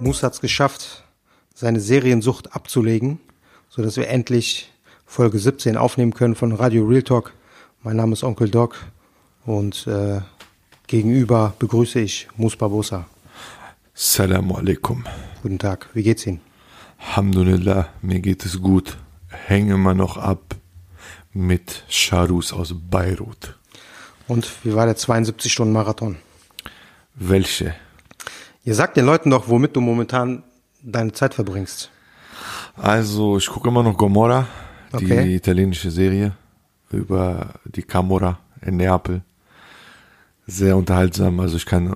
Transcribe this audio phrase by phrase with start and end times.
[0.00, 1.04] Moose hat es geschafft,
[1.54, 3.20] seine Seriensucht abzulegen,
[3.68, 4.72] sodass wir endlich
[5.04, 7.34] Folge 17 aufnehmen können von Radio Real Talk.
[7.82, 8.76] Mein Name ist Onkel Doc
[9.44, 10.22] und äh,
[10.86, 13.06] gegenüber begrüße ich Moose Barbosa.
[13.92, 15.04] Salam alaikum.
[15.42, 16.40] Guten Tag, wie geht's Ihnen?
[16.98, 18.96] Alhamdulillah, mir geht es gut.
[19.28, 20.56] Hänge immer noch ab
[21.34, 23.58] mit Charus aus Beirut.
[24.28, 26.16] Und wie war der 72-Stunden-Marathon?
[27.14, 27.74] Welche?
[28.70, 30.44] Ihr sagt den Leuten doch, womit du momentan
[30.80, 31.90] deine Zeit verbringst.
[32.76, 34.46] Also, ich gucke immer noch Gomorra,
[34.92, 35.34] die Okay.
[35.34, 36.36] italienische Serie
[36.92, 39.22] über die Camorra in Neapel.
[40.46, 41.40] Sehr unterhaltsam.
[41.40, 41.92] Also ich kann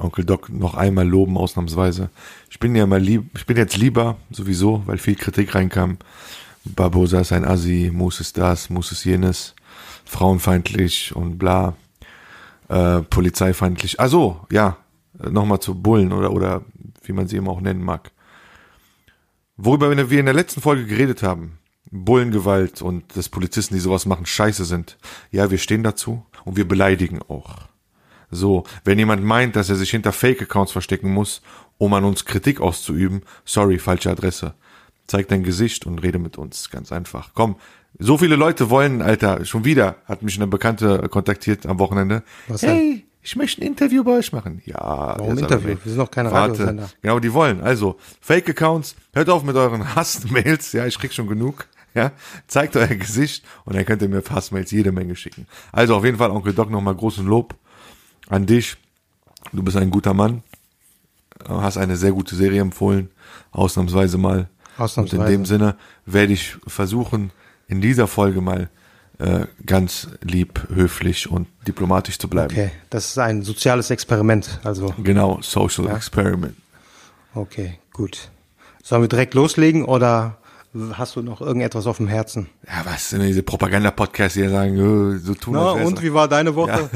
[0.00, 2.10] Onkel Doc noch einmal loben, ausnahmsweise.
[2.50, 5.96] Ich bin ja mal lieb, ich bin jetzt lieber, sowieso, weil viel Kritik reinkam.
[6.64, 9.54] Barbosa ist ein Assi, Mus ist das, Mus ist jenes,
[10.04, 11.74] frauenfeindlich und bla,
[12.68, 14.00] äh, polizeifeindlich.
[14.00, 14.76] Also, ja,
[15.18, 16.64] nochmal zu Bullen oder, oder
[17.02, 18.12] wie man sie immer auch nennen mag.
[19.56, 21.58] Worüber wir in der letzten Folge geredet haben,
[21.90, 24.98] Bullengewalt und dass Polizisten, die sowas machen, scheiße sind.
[25.30, 27.68] Ja, wir stehen dazu und wir beleidigen auch.
[28.30, 31.42] So, wenn jemand meint, dass er sich hinter Fake-Accounts verstecken muss,
[31.78, 34.54] um an uns Kritik auszuüben, sorry, falsche Adresse.
[35.06, 37.30] Zeig dein Gesicht und rede mit uns, ganz einfach.
[37.34, 37.56] Komm,
[37.98, 42.24] so viele Leute wollen, Alter, schon wieder hat mich eine Bekannte kontaktiert am Wochenende.
[42.48, 42.70] Was denn?
[42.70, 44.62] hey, ich möchte ein Interview bei euch machen.
[44.66, 45.70] Ja, Warum Interview?
[45.70, 46.52] Wir sind doch keine Warte.
[46.52, 46.88] Radiosender.
[47.02, 47.60] Genau, die wollen.
[47.60, 51.66] Also, Fake-Accounts, hört auf mit euren Hassmails, ja, ich krieg schon genug.
[51.92, 52.12] Ja,
[52.46, 55.46] zeigt euer Gesicht und dann könnt ihr mir Hassmails jede Menge schicken.
[55.72, 57.56] Also auf jeden Fall, Onkel Doc, nochmal großen Lob
[58.28, 58.76] an dich.
[59.52, 60.44] Du bist ein guter Mann,
[61.48, 63.10] hast eine sehr gute Serie empfohlen,
[63.50, 64.48] ausnahmsweise mal.
[64.78, 65.20] Ausnahmsweise.
[65.20, 67.32] Und in dem Sinne werde ich versuchen,
[67.66, 68.68] in dieser Folge mal
[69.18, 72.52] äh, ganz lieb, höflich und diplomatisch zu bleiben.
[72.52, 74.60] Okay, das ist ein soziales Experiment.
[74.64, 76.56] Also, Genau, Social Experiment.
[77.34, 78.30] okay, gut.
[78.82, 80.36] Sollen wir direkt loslegen oder
[80.92, 82.48] hast du noch irgendetwas auf dem Herzen?
[82.66, 86.90] Ja, was sind diese Propaganda-Podcasts, die sagen, so tun Na, und wie war deine Woche?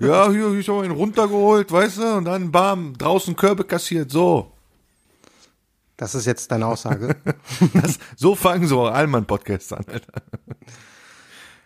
[0.00, 4.50] Ja, hier, ich habe einen runtergeholt, weißt du, und dann bam, draußen Körbe kassiert, so.
[5.96, 7.16] Das ist jetzt deine Aussage.
[7.74, 10.12] Das, so fangen so Allmann-Podcasts an, Alter.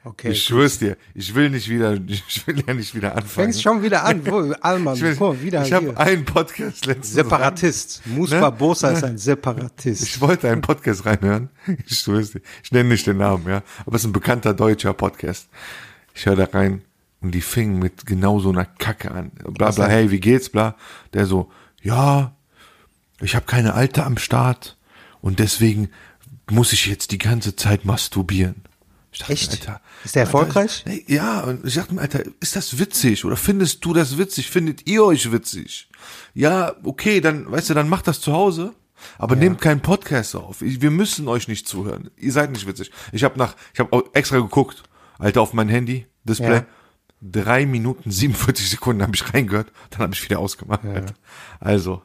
[0.05, 0.33] Okay.
[0.33, 3.29] Ich schwör's dir, ich will nicht wieder, ich will ja nicht wieder anfangen.
[3.29, 4.27] Fängst schon wieder an.
[4.27, 7.13] Wo, Alman, ich will, guck, wieder ich habe einen Podcast letztens.
[7.13, 8.03] Separatist.
[8.07, 8.41] Mus Ne?
[8.41, 10.03] Barbosa ist ein Separatist.
[10.03, 11.51] Ich wollte einen Podcast reinhören.
[11.87, 12.41] Ich schwör's dir.
[12.65, 13.63] Ich nenne nicht den Namen, ja.
[13.87, 15.49] Aber es ist ein bekannter deutscher Podcast.
[16.15, 16.83] Ich höre da rein
[17.21, 19.31] und die fingen mit genau so einer Kacke an.
[19.31, 20.75] Bla bla, hey, wie geht's, bla.
[21.15, 22.35] Der so, ja,
[23.21, 24.77] ich habe keine Alte am Start
[25.21, 25.91] und deswegen
[26.51, 28.57] muss ich jetzt die ganze Zeit masturbieren.
[29.13, 29.51] Ich dachte, Echt?
[29.53, 30.85] Alter, Ist der erfolgreich?
[30.87, 34.51] Alter, ja, und ich dachte mir, Alter, ist das witzig oder findest du das witzig?
[34.51, 35.89] Findet ihr euch witzig?
[36.35, 38.73] Ja, okay, dann, weißt du, dann macht das zu Hause.
[39.19, 40.63] Aber nehmt keinen Podcast auf.
[40.63, 42.11] Ich- Wir müssen euch nicht zuhören.
[42.17, 42.91] Ihr seid nicht witzig.
[43.11, 44.83] Ich habe nach, ich habe extra geguckt,
[45.19, 46.55] Alter, auf mein Handy, Display.
[46.57, 46.67] Ja.
[47.21, 50.85] Drei Minuten 47 Sekunden habe ich reingehört, dann habe ich wieder ausgemacht.
[50.85, 51.15] Alter.
[51.61, 52.03] Also,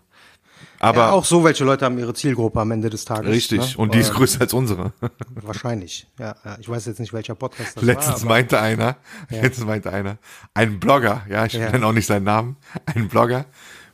[0.80, 3.32] aber ja, auch so welche Leute haben ihre Zielgruppe am Ende des Tages.
[3.32, 3.60] richtig.
[3.60, 3.78] Ne?
[3.78, 4.94] Und die ist Äh, größer als unsere.
[5.36, 6.08] Wahrscheinlich.
[6.20, 8.30] Ja, ja, ich weiß jetzt nicht, welcher Podcast das Letztens war.
[8.30, 8.98] meinte einer,
[9.30, 10.18] letztens meinte einer,
[10.54, 11.72] ein Blogger, ja, ich Ja.
[11.72, 13.46] nenne auch nicht seinen Namen, ein Blogger,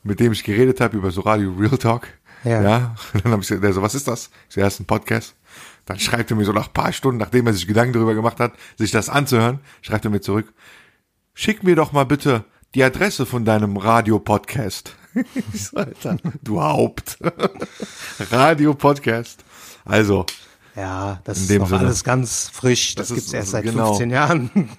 [0.03, 2.07] mit dem ich geredet habe über so Radio Real Talk.
[2.43, 2.61] Ja.
[2.61, 2.95] Ja.
[3.23, 4.29] Dann habe ich gesagt, der so, was ist das?
[4.49, 5.35] Ich so, ja, ist ein Podcast.
[5.85, 8.39] Dann schreibt er mir so nach ein paar Stunden, nachdem er sich Gedanken darüber gemacht
[8.39, 10.53] hat, sich das anzuhören, schreibt er mir zurück,
[11.33, 14.95] schick mir doch mal bitte die Adresse von deinem Radio-Podcast.
[15.75, 17.19] Alter, du Haupt.
[18.31, 19.43] Radio-Podcast.
[19.85, 20.25] Also,
[20.75, 21.79] Ja, das ist noch Sinne.
[21.81, 22.95] alles ganz frisch.
[22.95, 23.87] Das, Das gibt's ist- erst seit genau.
[23.89, 24.49] 15 Jahren.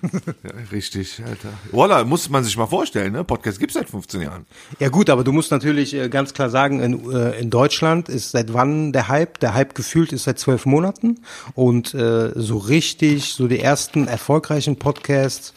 [0.42, 1.50] ja, richtig, Alter.
[1.70, 3.22] Voila, muss man sich mal vorstellen, ne?
[3.22, 4.44] Podcast gibt's seit 15 Jahren.
[4.80, 8.32] Ja gut, aber du musst natürlich äh, ganz klar sagen, in, äh, in Deutschland ist
[8.32, 9.38] seit wann der Hype?
[9.38, 11.20] Der Hype gefühlt ist seit zwölf Monaten
[11.54, 15.54] und äh, so richtig, so die ersten erfolgreichen Podcasts,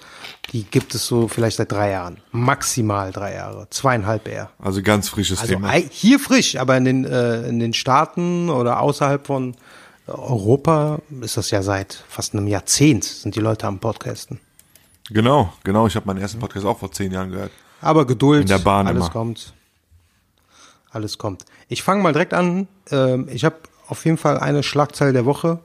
[0.53, 4.51] die gibt es so vielleicht seit drei Jahren, maximal drei Jahre, zweieinhalb eher.
[4.59, 5.71] Also ganz frisches Also Thema.
[5.71, 9.55] hier frisch, aber in den äh, in den Staaten oder außerhalb von
[10.07, 14.39] Europa ist das ja seit fast einem Jahrzehnt, sind die Leute am Podcasten.
[15.09, 15.87] Genau, genau.
[15.87, 17.51] Ich habe meinen ersten Podcast auch vor zehn Jahren gehört.
[17.81, 19.09] Aber Geduld, In der Bahn alles immer.
[19.11, 19.53] kommt.
[20.91, 21.45] Alles kommt.
[21.67, 22.67] Ich fange mal direkt an.
[22.91, 23.55] Ähm, ich habe
[23.87, 25.59] auf jeden Fall eine Schlagzeile der Woche.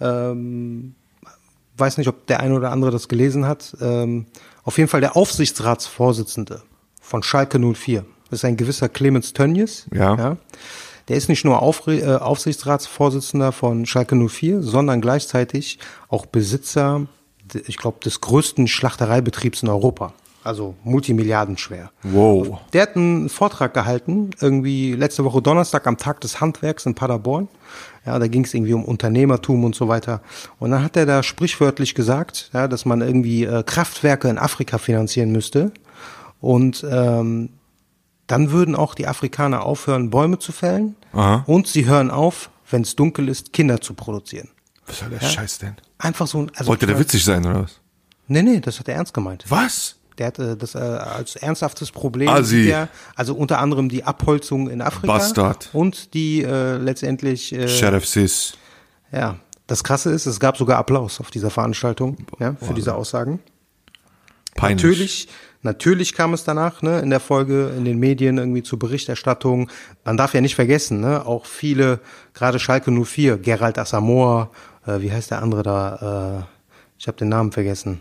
[0.00, 0.94] Ähm,
[1.76, 3.76] weiß nicht, ob der eine oder andere das gelesen hat.
[3.80, 4.26] Ähm,
[4.64, 6.62] auf jeden Fall der Aufsichtsratsvorsitzende
[7.00, 8.04] von Schalke 04.
[8.30, 9.86] Das ist ein gewisser Clemens Tönnies.
[9.92, 10.36] Ja.
[11.08, 15.78] Der ist nicht nur Aufre äh, Aufsichtsratsvorsitzender von Schalke 04, sondern gleichzeitig
[16.08, 17.06] auch Besitzer,
[17.66, 20.14] ich glaube, des größten Schlachtereibetriebs in Europa.
[20.44, 21.90] Also multimilliardenschwer.
[22.02, 22.58] Wow.
[22.74, 27.48] Der hat einen Vortrag gehalten, irgendwie letzte Woche Donnerstag am Tag des Handwerks in Paderborn.
[28.04, 30.20] Ja, da ging es irgendwie um Unternehmertum und so weiter.
[30.58, 34.76] Und dann hat er da sprichwörtlich gesagt, ja, dass man irgendwie äh, Kraftwerke in Afrika
[34.76, 35.72] finanzieren müsste.
[36.42, 37.48] Und ähm,
[38.26, 40.96] dann würden auch die Afrikaner aufhören, Bäume zu fällen.
[41.12, 41.44] Aha.
[41.46, 44.48] Und sie hören auf, wenn es dunkel ist, Kinder zu produzieren.
[44.86, 45.76] Was soll der Scheiß denn?
[45.98, 46.50] Einfach so ein.
[46.54, 47.80] Also Wollte der witzig sein, oder was?
[48.26, 49.44] Nee, nee, das hat er ernst gemeint.
[49.48, 49.96] Was?
[50.18, 52.28] Der hat äh, das äh, als ernsthaftes Problem.
[52.28, 52.62] Asi.
[52.62, 55.06] sieht er, also unter anderem die Abholzung in Afrika.
[55.06, 55.70] Bastard.
[55.72, 58.54] Und die äh, letztendlich, äh, Sheriff Sis.
[59.12, 59.36] ja,
[59.66, 63.40] das Krasse ist, es gab sogar Applaus auf dieser Veranstaltung, ja, für diese Aussagen.
[64.54, 64.82] Peinlich.
[64.82, 65.28] Natürlich,
[65.64, 69.70] natürlich kam es danach, ne, in der Folge, in den Medien irgendwie zur Berichterstattung.
[70.04, 72.00] Man darf ja nicht vergessen, ne, auch viele,
[72.34, 74.50] gerade Schalke 04, Gerald Asamoah,
[74.86, 78.00] äh, wie heißt der andere da, äh, ich habe den Namen vergessen,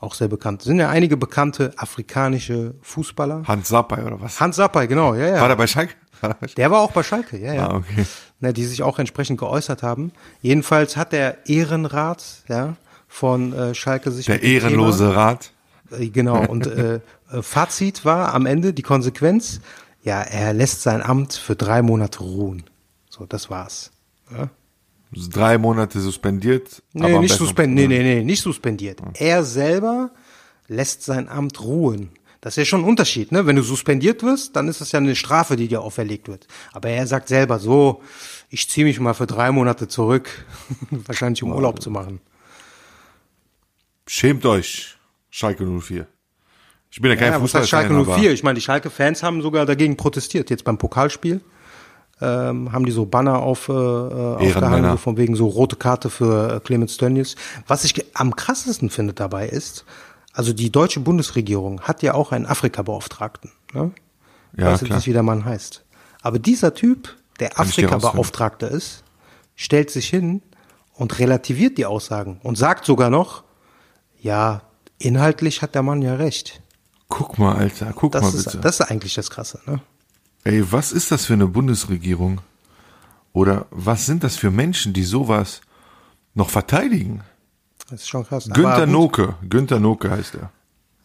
[0.00, 0.62] auch sehr bekannt.
[0.62, 3.42] Sind ja einige bekannte afrikanische Fußballer.
[3.46, 4.38] Hans Sapai, oder was?
[4.40, 5.40] Hans Sapai, genau, ja, ja.
[5.40, 5.94] War der bei Schalke?
[6.20, 6.54] War der bei Schalke?
[6.56, 7.68] Der war auch bei Schalke, ja, ja.
[7.68, 8.04] Ah, okay.
[8.40, 10.12] Ne, die sich auch entsprechend geäußert haben.
[10.42, 12.76] Jedenfalls hat der Ehrenrat, ja,
[13.08, 15.40] von äh, Schalke sich Der ehrenlose Rat.
[15.40, 15.57] Thema, äh,
[15.90, 17.00] genau, und äh,
[17.30, 19.60] äh, Fazit war am Ende die Konsequenz,
[20.02, 22.64] ja, er lässt sein Amt für drei Monate ruhen.
[23.08, 23.90] So, das war's.
[24.30, 24.50] Ja?
[25.30, 26.82] Drei Monate suspendiert.
[26.92, 29.00] Nee, nicht suspendiert, nee, nee, nee, nicht suspendiert.
[29.14, 30.10] Er selber
[30.66, 32.10] lässt sein Amt ruhen.
[32.40, 33.46] Das ist ja schon ein Unterschied, ne?
[33.46, 36.46] Wenn du suspendiert wirst, dann ist das ja eine Strafe, die dir auferlegt wird.
[36.72, 38.02] Aber er sagt selber so,
[38.48, 40.46] ich ziehe mich mal für drei Monate zurück,
[40.90, 42.20] wahrscheinlich um Urlaub zu machen.
[44.06, 44.97] Schämt euch,
[45.30, 46.06] Schalke 04.
[46.90, 48.32] Ich bin ja kein Ja, heißt Schalke Fußballfan, 04?
[48.32, 50.48] Ich meine, die Schalke-Fans haben sogar dagegen protestiert.
[50.50, 51.42] Jetzt beim Pokalspiel
[52.20, 56.10] ähm, haben die so Banner auf, äh, äh, aufgehangen, so von wegen so rote Karte
[56.10, 57.36] für äh, Clemens Tönnies.
[57.66, 59.84] Was ich am krassesten finde dabei ist,
[60.32, 63.52] also die deutsche Bundesregierung hat ja auch einen Afrika-Beauftragten.
[63.74, 63.92] Ne?
[64.54, 65.84] Ich Ja, weiß jetzt nicht, wie der Mann heißt.
[66.22, 69.04] Aber dieser Typ, der Afrika-Beauftragte ist,
[69.54, 70.42] stellt sich hin
[70.94, 73.44] und relativiert die Aussagen und sagt sogar noch,
[74.20, 74.62] ja,
[74.98, 76.60] inhaltlich hat der Mann ja recht.
[77.08, 78.56] Guck mal, Alter, guck mal Das bitte.
[78.58, 79.80] ist, das ist eigentlich das Krasse, ne?
[80.44, 82.40] Ey, was ist das für eine Bundesregierung?
[83.32, 85.60] Oder was sind das für Menschen, die sowas
[86.34, 87.22] noch verteidigen?
[87.90, 88.48] Das ist schon krass.
[88.52, 89.34] Günther Noke.
[89.48, 90.50] Günther Noke heißt er.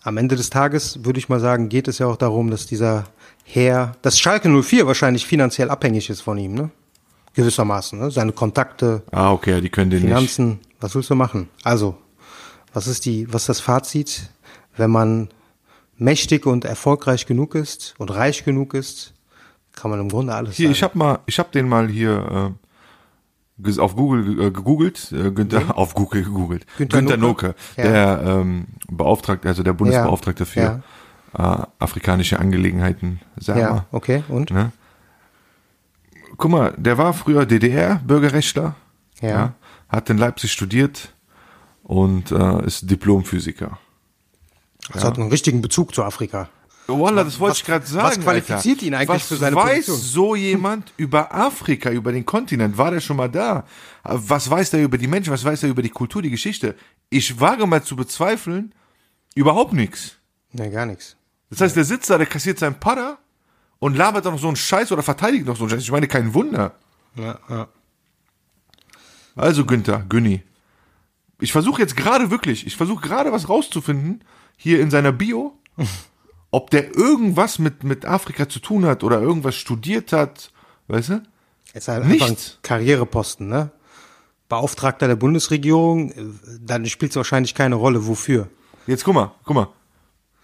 [0.01, 3.05] Am Ende des Tages würde ich mal sagen, geht es ja auch darum, dass dieser
[3.45, 6.69] Herr, dass Schalke 04 wahrscheinlich finanziell abhängig ist von ihm, ne?
[7.35, 8.11] Gewissermaßen, ne?
[8.11, 10.09] Seine Kontakte, Ah, okay, die können den nicht.
[10.09, 11.49] Finanzen, was willst du machen?
[11.63, 11.97] Also,
[12.73, 14.29] was ist die, was ist das Fazit?
[14.75, 15.29] Wenn man
[15.97, 19.13] mächtig und erfolgreich genug ist und reich genug ist,
[19.73, 20.71] kann man im Grunde alles Hier, sein.
[20.73, 22.53] ich hab mal, ich hab den mal hier
[23.65, 26.65] äh, auf Google äh, gegoogelt, äh, Günther, auf Google gegoogelt.
[26.77, 27.47] Günther Günther, Noke?
[27.47, 27.83] Noke, Ja.
[27.83, 30.83] der ähm, Beauftragte, also der Bundesbeauftragte für
[31.35, 33.85] Äh, afrikanische Angelegenheiten, sag ja, mal.
[33.91, 34.51] okay, und?
[34.51, 34.71] Ne?
[36.37, 38.75] Guck mal, der war früher DDR-Bürgerrechtler,
[39.19, 39.53] Ja.
[39.89, 41.13] hat in Leipzig studiert
[41.83, 43.77] und äh, ist Diplomphysiker.
[44.91, 46.49] Das hat einen richtigen Bezug zu Afrika.
[46.87, 48.21] Wallah, das wollte Was- ich gerade was sagen.
[48.23, 48.85] qualifiziert Alter.
[48.87, 49.97] ihn eigentlich was für seine weiß Position?
[49.99, 52.77] so jemand über Afrika, über den Kontinent?
[52.77, 53.65] War der schon mal da?
[54.03, 55.31] Was weiß der über die Menschen?
[55.31, 56.75] Was weiß er über die Kultur, die Geschichte?
[57.09, 58.73] Ich wage mal zu bezweifeln,
[59.33, 60.17] überhaupt nichts.
[60.51, 61.15] Nee, gar nichts.
[61.49, 63.17] Das heißt, der sitzt da, der kassiert seinen Padder
[63.79, 65.83] und labert dann noch so einen Scheiß oder verteidigt noch so einen Scheiß.
[65.83, 66.73] Ich meine, kein Wunder.
[67.15, 67.67] Ja, ja.
[69.35, 70.43] Also Günther, Günni.
[71.43, 74.23] Ich versuche jetzt gerade wirklich, ich versuche gerade was rauszufinden,
[74.55, 75.57] hier in seiner Bio,
[76.51, 80.53] ob der irgendwas mit, mit Afrika zu tun hat oder irgendwas studiert hat,
[80.87, 81.23] weißt du?
[81.73, 82.59] Ist halt einfach ein Nichts.
[82.61, 83.71] Karriereposten, ne?
[84.47, 86.23] Beauftragter der Bundesregierung, äh,
[86.61, 88.47] dann spielt es wahrscheinlich keine Rolle, wofür.
[88.87, 89.67] Jetzt guck mal, guck mal.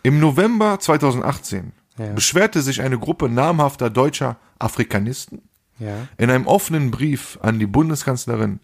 [0.03, 2.11] Im November 2018 Ja.
[2.11, 5.43] beschwerte sich eine Gruppe namhafter deutscher Afrikanisten
[5.77, 6.09] Ja.
[6.17, 8.59] in einem offenen Brief an die Bundeskanzlerin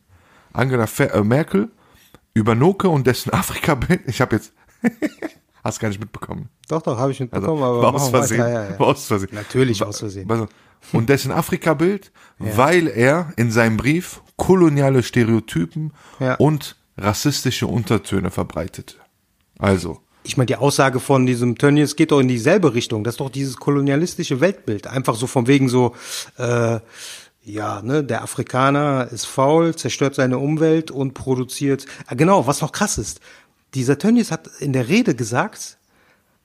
[0.52, 1.72] Angela äh, Merkel
[2.36, 4.02] über Noke und dessen Afrika-Bild.
[4.06, 4.54] Ich habe jetzt,
[5.64, 6.50] hast gar nicht mitbekommen.
[6.68, 8.40] Doch, doch, habe ich Also, mitbekommen, aber war machen aus Versehen.
[8.40, 8.80] Ja, ja.
[8.80, 9.30] War aus Versehen.
[9.34, 10.30] Natürlich aus Versehen.
[10.30, 10.48] Also,
[10.94, 16.36] und dessen Afrika-Bild, weil er in seinem Brief koloniale Stereotypen Ja.
[16.36, 18.98] und rassistische Untertöne verbreitet.
[19.58, 23.04] Also, Ich meine, die Aussage von diesem Tönnies geht doch in dieselbe Richtung.
[23.04, 24.88] Das ist doch dieses kolonialistische Weltbild.
[24.88, 25.94] Einfach so von wegen so,
[26.38, 26.80] äh,
[27.46, 31.86] ja, ne, der Afrikaner ist faul, zerstört seine Umwelt und produziert.
[32.08, 33.22] Ah, genau, was noch krass ist.
[33.76, 35.78] Dieser Tönnies hat in der Rede gesagt,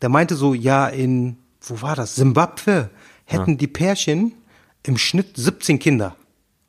[0.03, 2.17] der meinte so, ja, in, wo war das?
[2.17, 2.91] Simbabwe
[3.25, 4.35] hätten die Pärchen
[4.83, 6.17] im Schnitt 17 Kinder.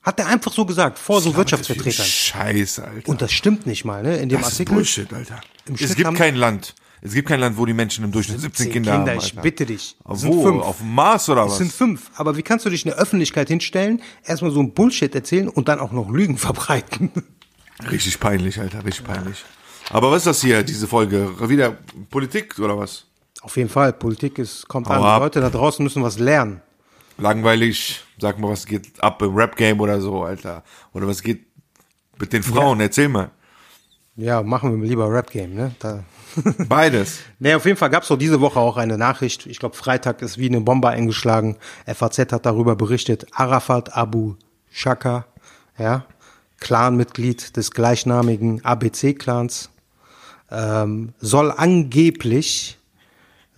[0.02, 2.06] Hat er einfach so gesagt, vor so Wirtschaftsvertretern.
[2.06, 3.10] Scheiße, Alter.
[3.10, 4.18] Und das stimmt nicht mal, ne?
[4.18, 4.76] In dem das ist Artikel.
[4.76, 5.42] Bullshit, Alter.
[5.72, 6.74] Es Schnitt gibt kein Land.
[7.04, 9.08] Es gibt kein Land, wo die Menschen im Durchschnitt 17 Kinder, haben.
[9.18, 9.42] ich Alter.
[9.42, 9.96] bitte dich.
[10.08, 10.44] Es Wo?
[10.44, 10.62] fünf.
[10.64, 11.58] Auf dem Mars oder Es was?
[11.58, 12.12] sind fünf.
[12.16, 15.68] Aber wie kannst du dich in der Öffentlichkeit hinstellen, erstmal so ein Bullshit erzählen und
[15.68, 17.12] dann auch noch Lügen verbreiten?
[17.90, 19.44] Richtig peinlich, Alter, richtig peinlich.
[19.90, 21.32] Aber was ist das hier, diese Folge?
[21.50, 21.76] Wieder
[22.12, 23.06] Politik oder was?
[23.42, 25.04] Auf jeden Fall, Politik ist, kommt Hau an.
[25.04, 25.18] ab.
[25.18, 26.62] Die Leute da draußen müssen was lernen.
[27.18, 28.02] Langweilig.
[28.20, 30.64] Sag mal, was geht ab im Rap-Game oder so, Alter.
[30.94, 31.46] Oder was geht
[32.20, 32.80] mit den Frauen?
[32.80, 33.32] Erzähl mal.
[34.22, 35.76] Ja, machen wir lieber Rap-Game, ne?
[35.80, 36.04] Da.
[36.70, 37.22] Beides.
[37.40, 39.48] Nee, auf jeden Fall gab's doch diese Woche auch eine Nachricht.
[39.48, 41.58] Ich glaube, Freitag ist wie eine Bombe eingeschlagen.
[41.88, 43.26] FAZ hat darüber berichtet.
[43.34, 44.36] Arafat Abu
[44.70, 45.26] Shaka,
[45.78, 46.06] ja,
[46.60, 49.72] Clanmitglied des gleichnamigen ABC-Clans,
[50.52, 52.78] ähm, soll angeblich,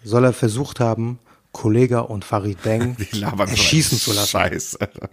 [0.04, 1.20] soll er versucht haben,
[1.52, 4.30] Kollega und Farid nur erschießen zu lassen.
[4.30, 5.10] Scheiß, Alter.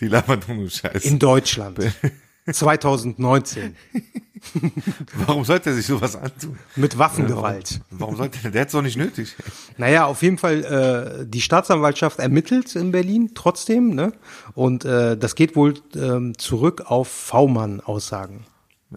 [0.00, 1.04] Die labern nur einen Scheiß.
[1.04, 1.78] In Deutschland.
[2.54, 3.76] 2019.
[5.26, 6.58] Warum sollte er sich sowas antun?
[6.76, 7.80] Mit Waffengewalt.
[7.90, 8.50] Warum sollte er?
[8.50, 9.34] Der hat's doch nicht nötig.
[9.76, 14.12] Naja, auf jeden Fall, äh, die Staatsanwaltschaft ermittelt in Berlin trotzdem, ne?
[14.54, 18.44] Und äh, das geht wohl ähm, zurück auf V-Mann-Aussagen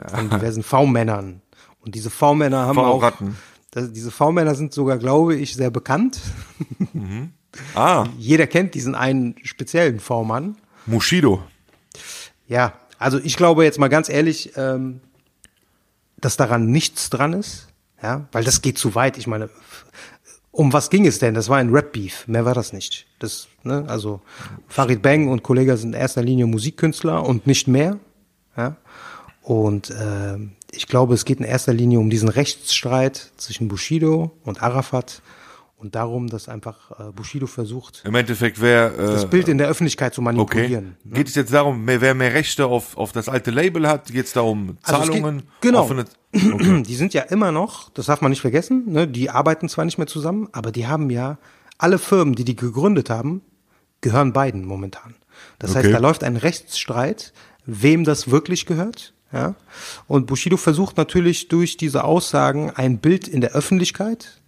[0.08, 1.42] von diversen V-Männern.
[1.82, 3.12] Und diese V-Männer haben auch.
[3.72, 6.20] Das, diese V-Männer sind sogar, glaube ich, sehr bekannt.
[7.76, 10.58] Ah, Jeder kennt diesen einen speziellen V-Mann.
[10.86, 11.44] Mushido.
[12.48, 15.00] Ja, also ich glaube jetzt mal ganz ehrlich, ähm,
[16.18, 17.70] dass daran nichts dran ist,
[18.04, 19.18] ja, weil das geht zu weit.
[19.18, 19.50] Ich meine,
[20.52, 21.34] um was ging es denn?
[21.34, 23.08] Das war ein Rap-Beef, mehr war das nicht.
[23.20, 24.22] Das, ne, also
[24.68, 27.98] Farid Bang und Kollege sind in erster Linie Musikkünstler und nicht mehr,
[28.58, 28.76] ja.
[29.42, 34.62] Und ähm, ich glaube, es geht in erster Linie um diesen Rechtsstreit zwischen Bushido und
[34.62, 35.24] Arafat
[35.80, 40.14] und darum, dass einfach äh, Bushido versucht, Im Endeffekt das äh, Bild in der Öffentlichkeit
[40.14, 40.26] zu okay.
[40.34, 40.98] manipulieren.
[41.06, 44.12] Geht es jetzt darum, wer wer mehr Rechte auf, auf das alte Label hat?
[44.12, 45.44] Geht es da um Also es geht- Zahlungen?
[45.62, 45.82] genau.
[45.84, 49.86] Offene, Die sind ja immer noch, das darf man nicht vergessen, ne, die arbeiten zwar
[49.86, 51.38] nicht mehr zusammen, aber die haben ja,
[51.78, 53.42] alle Firmen, die die gegründet haben,
[54.02, 55.16] gehören beiden momentan.
[55.60, 55.94] Das heißt, Okay.
[55.94, 57.34] da läuft ein Rechtsstreit,
[57.66, 59.14] wem das wirklich gehört.
[59.32, 59.56] Ja?
[60.08, 64.39] Und Bushido versucht natürlich durch diese Aussagen ein Bild in der Öffentlichkeit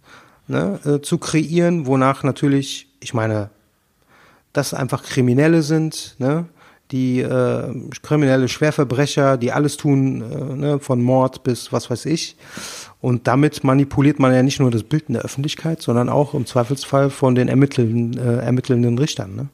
[0.48, 3.50] ne, äh, zu kreieren, wonach natürlich, ich meine,
[4.52, 6.46] das einfach Kriminelle sind, ne?
[6.90, 10.78] die äh, kriminelle Schwerverbrecher, die alles tun, äh, ne?
[10.78, 12.36] von Mord bis was weiß ich.
[13.00, 16.46] Und damit manipuliert man ja nicht nur das Bild in der Öffentlichkeit, sondern auch im
[16.46, 19.34] Zweifelsfall von den ermittelnden, äh, ermittelnden Richtern.
[19.34, 19.48] Ne?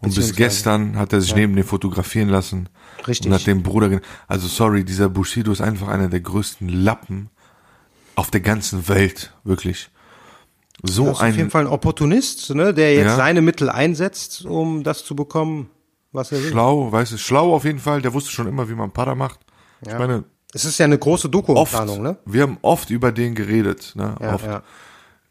[0.00, 2.68] Und bis gestern hat er sich neben dem fotografieren lassen.
[3.06, 3.26] Richtig.
[3.26, 7.28] Und hat den Bruder, also sorry, dieser Bushido ist einfach einer der größten Lappen
[8.14, 9.90] auf der ganzen Welt, wirklich.
[10.82, 12.72] So Das ist auf jeden ein Fall ein Opportunist, ne?
[12.74, 13.16] der jetzt Ja.
[13.16, 15.68] seine Mittel einsetzt, um das zu bekommen,
[16.12, 16.50] was er will.
[16.50, 19.40] schlau, weißt du, schlau auf jeden Fall, der wusste schon immer, wie man Para macht.
[19.86, 22.16] Ich meine, Es ist ja eine große Doku-Planung, ne?
[22.24, 24.16] wir haben oft über den geredet, ne?
[24.20, 24.44] Ja, oft.
[24.46, 24.62] ja.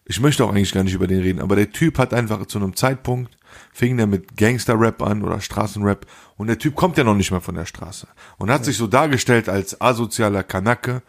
[0.06, 2.58] Ich möchte auch eigentlich gar nicht über den reden, aber der Typ hat einfach zu
[2.58, 3.38] einem Zeitpunkt,
[3.74, 6.06] fing der mit Gangster-Rap an oder Straßenrap
[6.38, 8.88] und der Typ kommt ja noch nicht mal von der Straße und hat sich so
[8.88, 11.02] dargestellt als asozialer Kanake,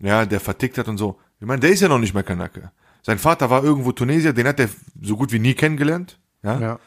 [0.00, 1.18] ja, der vertickt hat und so.
[1.40, 2.72] Ich meine, der ist ja noch nicht mal Kanake.
[3.02, 4.68] Sein Vater war irgendwo Tunesier, den hat er
[5.00, 6.60] so gut wie nie kennengelernt, ja.
[6.60, 6.78] Ja.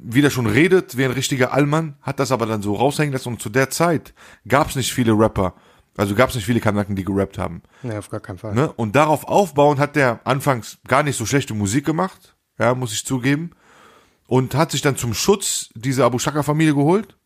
[0.00, 3.28] Wie der schon redet, wie ein richtiger Allmann, hat das aber dann so raushängen lassen
[3.28, 4.14] und zu der Zeit
[4.46, 5.54] gab es nicht viele Rapper,
[5.98, 7.62] also gab es nicht viele Kanaken, die gerappt haben.
[7.82, 8.54] Nee, auf gar keinen Fall.
[8.54, 8.72] Ne?
[8.72, 13.04] Und darauf aufbauen hat der anfangs gar nicht so schlechte Musik gemacht, ja, muss ich
[13.04, 13.50] zugeben.
[14.26, 17.16] Und hat sich dann zum Schutz diese Abu Shaka-Familie geholt.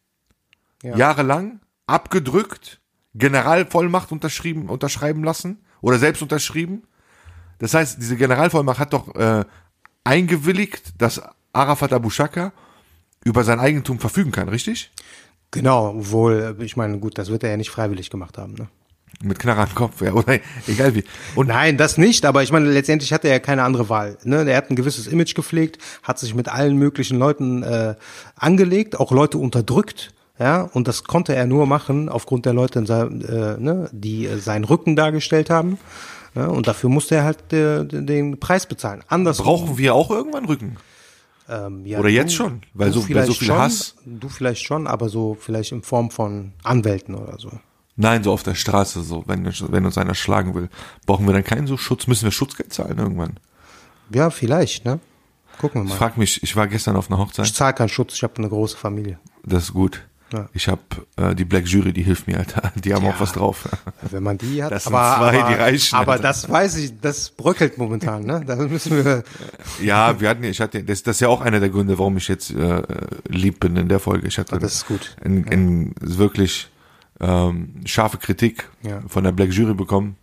[0.82, 0.96] Ja.
[0.96, 2.80] Jahrelang abgedrückt,
[3.14, 6.84] Generalvollmacht unterschrieben, unterschreiben lassen oder selbst unterschrieben.
[7.62, 9.44] Das heißt, diese Generalvollmacht hat doch äh,
[10.02, 12.52] eingewilligt, dass Arafat Abu Shaka
[13.24, 14.90] über sein Eigentum verfügen kann, richtig?
[15.52, 18.66] Genau, wohl, ich meine, gut, das wird er ja nicht freiwillig gemacht haben, ne?
[19.22, 21.04] Mit Knarre am Kopf, ja, oder egal wie.
[21.36, 24.18] Und Nein, das nicht, aber ich meine, letztendlich hat er ja keine andere Wahl.
[24.24, 24.44] Ne?
[24.44, 27.94] Der hat ein gewisses Image gepflegt, hat sich mit allen möglichen Leuten äh,
[28.34, 30.12] angelegt, auch Leute unterdrückt.
[30.36, 34.26] Ja, und das konnte er nur machen aufgrund der Leute, in seinem, äh, ne, die
[34.26, 35.78] äh, seinen Rücken dargestellt haben.
[36.34, 39.02] Ja, und dafür musste er halt äh, den Preis bezahlen.
[39.08, 40.76] Anders brauchen wir auch irgendwann Rücken?
[41.48, 44.86] Ähm, ja, Oder jetzt schon, weil so- weil so viel schon, Hass- Du vielleicht schon,
[44.86, 47.50] aber so vielleicht in Form von Anwälten oder so.
[47.96, 50.70] Nein, so auf der Straße, so, wenn, wenn uns einer schlagen will.
[51.04, 52.06] Brauchen wir dann keinen so Schutz?
[52.06, 53.38] Müssen wir Schutzgeld zahlen irgendwann?
[54.14, 55.00] Ja, vielleicht, ne?
[55.60, 55.96] Gucken wir Ich mal.
[55.98, 57.46] frag mich, ich war gestern auf einer Ich Hochzeit.
[57.48, 59.18] zahle keinen Schutz, ich habe eine große Familie.
[59.44, 60.00] Das ist gut.
[60.32, 60.48] Ja.
[60.54, 60.80] Ich habe
[61.16, 62.72] äh, die Black Jury, die hilft mir, Alter.
[62.82, 63.10] Die haben Ja.
[63.12, 63.68] auch was drauf.
[64.10, 66.22] Wenn man die hat, Das sind aber, zwei, aber, die reichen, aber Alter.
[66.22, 68.42] das weiß ich, das bröckelt momentan, ne?
[68.46, 69.22] Da müssen wir.
[69.82, 72.28] ja, wir hatten, ich hatte, das, das ist ja auch einer der Gründe, warum ich
[72.28, 72.82] jetzt äh,
[73.28, 74.26] lieb bin in der Folge.
[74.28, 75.16] Ich hatte Ah, das ist gut.
[75.22, 76.70] In, in, wirklich
[77.20, 79.02] ähm, scharfe Kritik Ja.
[79.06, 80.16] von der Black Jury bekommen.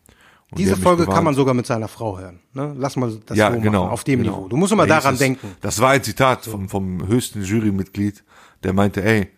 [0.51, 2.39] Und die Diese Folge kann man sogar mit seiner Frau hören.
[2.53, 2.73] Ne?
[2.79, 4.37] Lass mal das ja, so genau, machen, auf dem genau.
[4.37, 4.47] Niveau.
[4.47, 5.47] Du musst immer Da daran es, denken.
[5.61, 8.23] Das war ein Zitat vom, vom höchsten Jurymitglied,
[8.63, 9.29] der meinte, ey,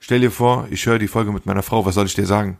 [0.00, 2.58] stell dir vor, ich höre die Folge mit meiner Frau, was soll ich dir sagen?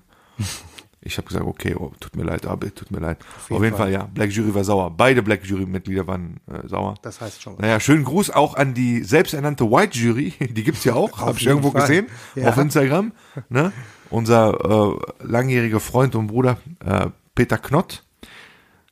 [1.02, 3.18] Ich habe gesagt, okay, oh, tut mir leid, Abi, tut mir leid.
[3.38, 3.90] Auf jeden, jeden Fall.
[3.90, 4.04] ja.
[4.04, 4.90] Black Jury war sauer.
[4.90, 6.94] Beide Black Jury-Mitglieder waren äh, sauer.
[7.02, 7.54] Das heißt schon.
[7.54, 7.60] was.
[7.60, 10.34] Naja, schönen Gruß auch an die selbsternannte White Jury.
[10.40, 11.80] Die gibt's ja auch, habe ich irgendwo Fall.
[11.82, 12.48] gesehen Ja.
[12.50, 13.12] auf Instagram.
[13.48, 13.72] Ne?
[14.10, 14.52] Unser
[14.92, 18.04] äh, langjähriger Freund und Bruder äh, Peter Knott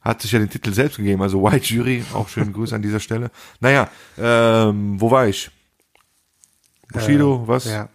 [0.00, 2.02] hat sich ja den Titel selbst gegeben, also White Jury.
[2.14, 3.31] Auch schönen Gruß an dieser Stelle.
[3.61, 5.50] Naja, ähm, wo war ich?
[6.93, 7.67] Bushido, was?
[7.67, 7.88] Äh, Ja, ja.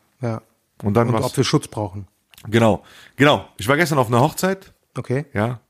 [0.84, 1.26] Und dann Und was?
[1.26, 2.08] ob wir Schutz brauchen.
[2.48, 2.84] Genau,
[3.16, 3.48] genau.
[3.58, 4.74] Ich war gestern auf einer Hochzeit.
[4.98, 5.26] Okay.
[5.34, 5.62] Ja,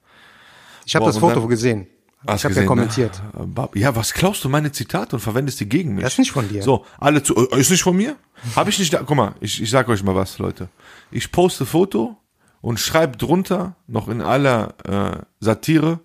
[0.85, 1.87] Ich habe das Foto dann- gesehen.
[2.25, 3.21] Ich habe ja gesehen, kommentiert.
[3.37, 3.69] Ne?
[3.75, 6.03] Ja, was klaust du meine Zitate und verwendest die gegen mich?
[6.05, 6.63] Das ist nicht von dir.
[6.63, 8.15] So, alle zu, äh, ist nicht von mir?
[8.55, 10.69] Habe ich nicht da, guck mal, ich, ich sag euch mal was, Leute.
[11.11, 12.15] Ich poste Foto
[12.61, 15.99] und schreibe drunter, noch in aller äh, Satire,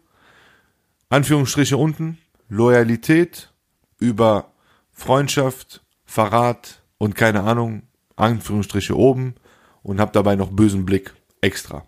[1.09, 3.53] Anführungsstriche unten, Loyalität
[3.99, 4.53] über
[4.93, 7.83] Freundschaft, Verrat und keine Ahnung,
[8.21, 9.35] Anführungsstriche oben
[9.83, 11.85] und hab dabei noch bösen Blick extra.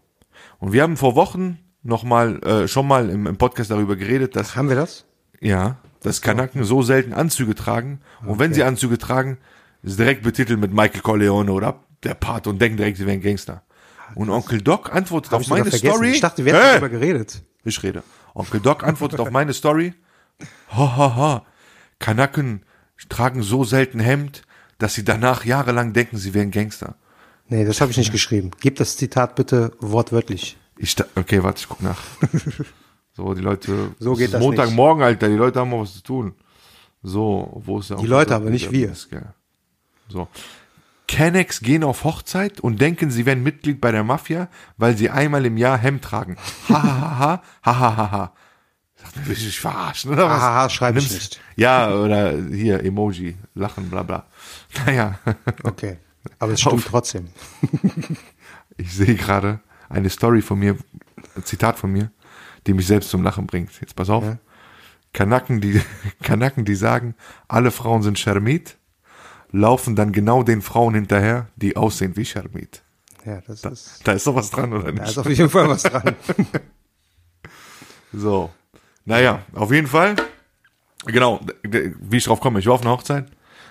[0.58, 4.36] Und wir haben vor Wochen noch mal, äh, schon mal im, im Podcast darüber geredet,
[4.36, 5.04] dass Haben wir das?
[5.40, 8.00] ja, dass Kanaken so selten Anzüge tragen.
[8.24, 9.36] Und wenn sie Anzüge tragen,
[9.82, 13.62] ist direkt betitelt mit Michael Corleone oder der Part und denken direkt, sie wären Gangster.
[14.14, 15.70] Und Onkel Doc antwortet Hab auf meine.
[15.70, 16.10] Story.
[16.12, 17.42] Ich dachte, wir hätten Hey, darüber geredet.
[17.64, 18.02] ich rede.
[18.34, 19.92] Onkel Doc antwortet auf meine Story.
[20.72, 21.46] Ha, ha, ha.
[21.98, 22.62] Kanaken
[23.10, 24.42] tragen so selten Hemd,
[24.80, 26.96] dass sie danach jahrelang denken, sie wären Gangster.
[27.48, 28.50] Nee, das habe ich nicht geschrieben.
[28.60, 30.56] Gib das Zitat bitte wortwörtlich.
[30.78, 31.98] Ich, okay, warte, ich guck nach.
[33.12, 33.94] so, die Leute.
[33.98, 36.34] So geht ist das Montagmorgen, Alter, die Leute haben auch was zu tun.
[37.02, 38.94] So, wo ist der Die Leute, aber nicht wir.
[40.08, 40.28] So.
[41.06, 45.44] Kennex gehen auf Hochzeit und denken, sie wären Mitglied bei der Mafia, weil sie einmal
[45.44, 46.36] im Jahr Hemd tragen.
[46.68, 48.32] Ha, ha, ha, ha, ha, ha, ha, ha.
[48.94, 50.40] Sagt mir, will ich dich verarschen, oder was?
[50.40, 51.40] Ha, ha, ha, schreib ich nicht.
[51.56, 54.26] Ja, oder hier, Emoji, lachen, bla, bla.
[54.86, 55.18] Naja.
[55.62, 55.98] Okay.
[56.38, 57.28] Aber es stimmt trotzdem.
[58.76, 60.74] Ich sehe gerade eine Story von mir,
[61.36, 62.10] ein Zitat von mir,
[62.66, 63.70] die mich selbst zum Lachen bringt.
[63.78, 64.24] Jetzt pass auf.
[64.24, 64.38] Ja.
[65.12, 65.82] Kanaken, die,
[66.22, 67.14] Kanaken, die sagen,
[67.46, 68.78] alle Frauen sind Schermit,
[69.50, 72.82] laufen dann genau den Frauen hinterher, die aussehen wie Schermit.
[73.26, 75.10] Ja, das ist, Da ist doch was dran, oder da nicht?
[75.10, 76.14] ist auf jeden Fall was dran.
[78.12, 78.50] So.
[79.04, 80.16] Naja, auf jeden Fall.
[81.06, 83.26] Genau, wie ich drauf komme, ich war auf einer Hochzeit.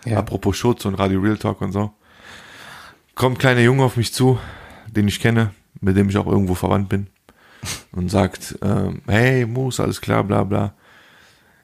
[0.06, 0.18] Ja.
[0.18, 1.92] Apropos Schutz und Radio Real Talk und so.
[3.16, 4.40] Kommt ein kleiner Junge auf mich zu,
[4.88, 7.08] den ich kenne, mit dem ich auch irgendwo verwandt bin.
[7.92, 10.74] Und sagt, ähm, hey Moos, alles klar, bla bla.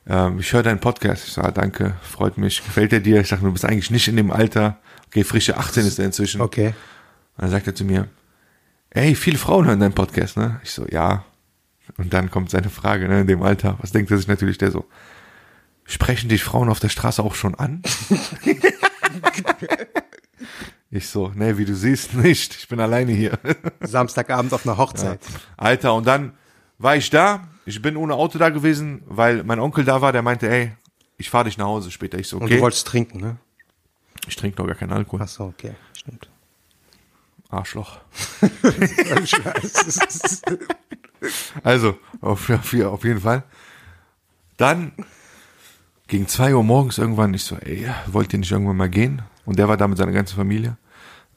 [0.06, 1.26] Ähm, ich höre deinen Podcast.
[1.26, 2.63] Ich sage, danke, freut mich.
[2.63, 3.21] Gefällt er dir?
[3.21, 4.80] Ich sage, du bist eigentlich nicht in dem Alter.
[5.08, 6.41] Okay, frische 18 ist er inzwischen.
[6.41, 6.67] Okay.
[7.38, 8.10] Und dann sagt er zu mir,
[8.89, 10.60] ey, viele Frauen hören deinen Podcast, ne?
[10.63, 11.24] Ich so, ja.
[11.98, 13.78] Und dann kommt seine Frage, ne, in dem Alter.
[13.80, 14.86] Was denkt er sich natürlich der so?
[15.86, 17.84] Sprechen dich Frauen auf der Straße auch schon an?
[20.89, 22.56] ich so, ne, wie du siehst, nicht.
[22.56, 23.38] Ich bin alleine hier.
[23.82, 25.19] Samstagabend auf einer Hochzeit.
[25.58, 26.34] Alter, und dann
[26.80, 27.48] war ich da.
[27.67, 30.71] Ich bin ohne Auto da gewesen, weil mein Onkel da war, der meinte, ey,
[31.17, 32.17] ich fahre dich nach Hause später.
[32.17, 32.56] Ich so, Und okay.
[32.56, 33.38] du wolltest trinken, ne?
[34.28, 35.21] ich trinke noch gar keinen Alkohol.
[35.24, 35.76] Ach so, okay.
[35.98, 36.30] Stimmt.
[37.50, 38.00] Arschloch.
[41.63, 43.41] Also, auf, auf, auf jeden Fall.
[44.58, 44.91] Dann
[46.08, 49.22] gegen zwei Uhr morgens irgendwann, ich so, ey, wollt ihr nicht irgendwann mal gehen?
[49.46, 50.78] Und der war da mit seiner ganzen Familie.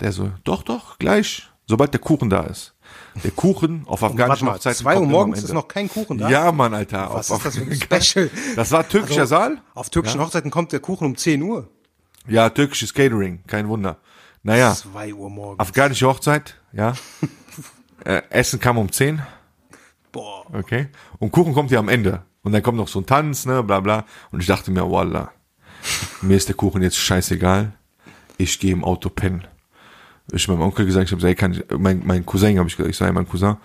[0.01, 2.75] Der so, doch, doch, gleich, sobald der Kuchen da ist.
[3.23, 4.79] Der Kuchen auf afghanischen Hochzeiten.
[4.79, 6.31] zwei Uhr morgens ist noch kein Kuchen da?
[6.31, 7.11] Ja, Mann, Alter.
[7.13, 8.31] Was auf, ist das für ein Special?
[8.57, 9.61] Das war türkischer Also, Saal?
[9.75, 11.69] Auf türkischen Hochzeiten kommt der Kuchen um 10 Uhr.
[12.29, 13.99] Ja, türkisches Catering, kein Wunder.
[14.43, 15.61] Naja, 2 Uhr morgens.
[15.61, 16.95] afghanische Hochzeit, ja.
[18.05, 19.21] äh, Essen kam um 10.
[20.13, 20.47] Boah.
[20.53, 20.89] Okay.
[21.19, 22.23] Und Kuchen kommt ja am Ende.
[22.43, 24.05] Und dann kommt noch so ein Tanz, ne, bla bla.
[24.31, 25.33] Und ich dachte mir, voila,
[26.23, 27.73] mir ist der Kuchen jetzt scheißegal.
[28.37, 29.47] Ich gehe im Auto pennen.
[30.33, 32.77] Ich meinem Onkel gesagt, ich habe gesagt, ey, kann ich, mein, mein Cousin habe ich
[32.77, 33.57] gesagt, ich sage mein Cousin.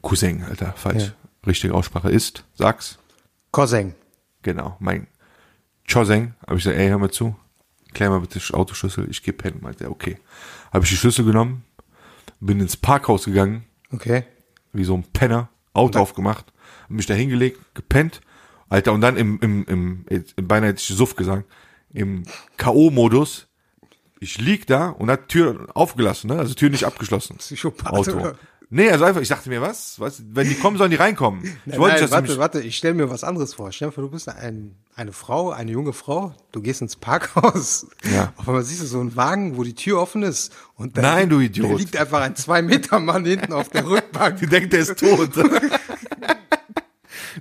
[0.00, 1.04] Cousin, Alter, falsch.
[1.04, 1.12] Ja.
[1.46, 2.98] Richtige Aussprache ist, sag's.
[3.50, 3.94] Koseng.
[4.42, 5.06] Genau, mein
[5.90, 7.36] Choseng, habe ich gesagt, ey, hör mal zu,
[7.92, 9.58] klär mal bitte Autoschlüssel, ich geh pennen.
[9.60, 10.18] Meinte er, okay.
[10.72, 11.64] Habe ich die Schlüssel genommen,
[12.40, 14.24] bin ins Parkhaus gegangen, Okay.
[14.72, 16.52] wie so ein Penner, Auto aufgemacht,
[16.92, 18.20] mich da hingelegt, gepennt,
[18.68, 21.44] Alter, und dann im, im, im, im beinahe hätte ich Suff gesagt,
[21.92, 22.22] im
[22.56, 23.46] K.O.-Modus,
[24.18, 26.38] ich lieg da und hat Tür aufgelassen, ne?
[26.38, 27.36] also Tür nicht abgeschlossen.
[27.36, 27.92] Psychopath.
[27.92, 28.12] Auto.
[28.12, 28.34] oder?
[28.74, 30.00] Nee, also einfach, ich dachte mir, was?
[30.00, 30.22] was?
[30.30, 31.42] Wenn die kommen, sollen die reinkommen.
[31.66, 33.70] Ich wollte Nein, nicht, warte, warte, ich stelle mir was anderes vor.
[33.70, 37.86] Stell dir vor, du bist ein, eine Frau, eine junge Frau, du gehst ins Parkhaus.
[38.10, 38.32] Ja.
[38.36, 40.54] Auf einmal siehst du so einen Wagen, wo die Tür offen ist.
[40.74, 41.70] Und da Nein, du Idiot.
[41.70, 44.38] Da liegt einfach ein zwei Meter Mann hinten auf der Rückbank.
[44.38, 45.32] die denkt, der ist tot.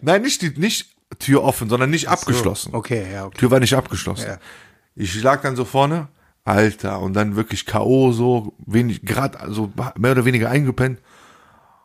[0.01, 0.87] Nein, nicht, die, nicht
[1.19, 2.73] Tür offen, sondern nicht abgeschlossen.
[2.73, 3.37] Okay, ja, okay.
[3.37, 4.27] Tür war nicht abgeschlossen.
[4.27, 4.37] Ja.
[4.95, 6.07] Ich lag dann so vorne,
[6.43, 8.11] Alter, und dann wirklich K.O.
[8.11, 10.99] so, wenig, grad, also mehr oder weniger eingepennt.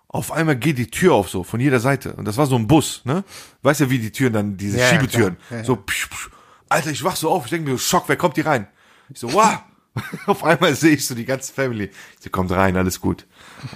[0.09, 2.15] Auf einmal geht die Tür auf so, von jeder Seite.
[2.15, 3.25] Und das war so ein Bus, ne?
[3.63, 5.37] Weißt ja, wie die Türen dann, diese Ja, ja, Schiebetüren.
[5.51, 5.65] Ja, ja.
[5.65, 6.31] So, psch, psch.
[6.69, 8.67] Alter, ich wach so auf, ich denke mir, Schock, wer kommt hier rein?
[9.11, 9.59] Ich so, wow.
[10.27, 11.91] auf einmal sehe ich so die ganze Family.
[12.21, 13.27] Sie kommt rein, alles gut.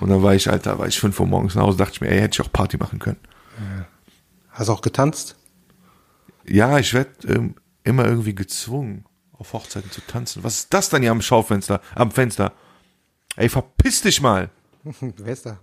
[0.01, 2.09] Und dann war ich, Alter, war ich fünf Uhr morgens nach Hause, dachte ich mir,
[2.09, 3.19] ey, hätte ich auch Party machen können.
[4.61, 5.37] Hast du auch getanzt?
[6.47, 10.45] Ja, ich werde ähm, immer irgendwie gezwungen, auf Hochzeiten zu tanzen.
[10.45, 12.53] Was ist das dann hier am Schaufenster, am Fenster?
[13.37, 14.51] Ey, verpiss dich mal.
[15.01, 15.61] Wer ist da?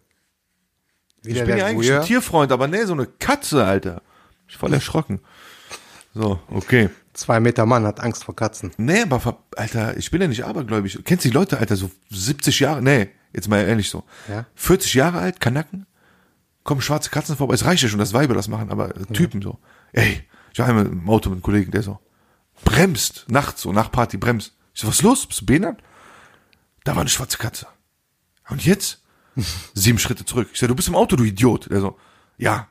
[1.21, 4.01] Ich Wieder bin ja eigentlich ein Tierfreund, aber nee, so eine Katze, Alter.
[4.47, 5.19] Ich voll erschrocken.
[6.15, 6.89] So, okay.
[7.13, 8.71] Zwei Meter Mann hat Angst vor Katzen.
[8.77, 10.97] Nee, aber, Alter, ich bin ja nicht abergläubig.
[11.03, 14.05] Kennst du die Leute, Alter, so 70 Jahre, nee, jetzt mal ehrlich so.
[14.27, 14.47] Ja.
[14.55, 15.85] 40 Jahre alt, Kanacken,
[16.67, 17.55] kommen schwarze Katzen vorbei.
[17.55, 19.57] Es reicht ja schon, dass Weiber das machen, aber Typen so.
[19.93, 21.97] Ey, ich war einmal im Auto mit einem Kollegen, der so,
[22.65, 24.53] bremst, nachts so, nach Party, bremst.
[24.73, 25.25] Ich so, was ist los?
[25.25, 25.81] Bist du behindert?
[26.83, 27.67] Da war eine schwarze Katze.
[28.49, 29.01] Und jetzt?
[29.73, 30.49] Sieben Schritte zurück.
[30.51, 31.71] Ich so, du bist im Auto, du Idiot.
[31.71, 31.97] Der so,
[32.37, 32.67] ja,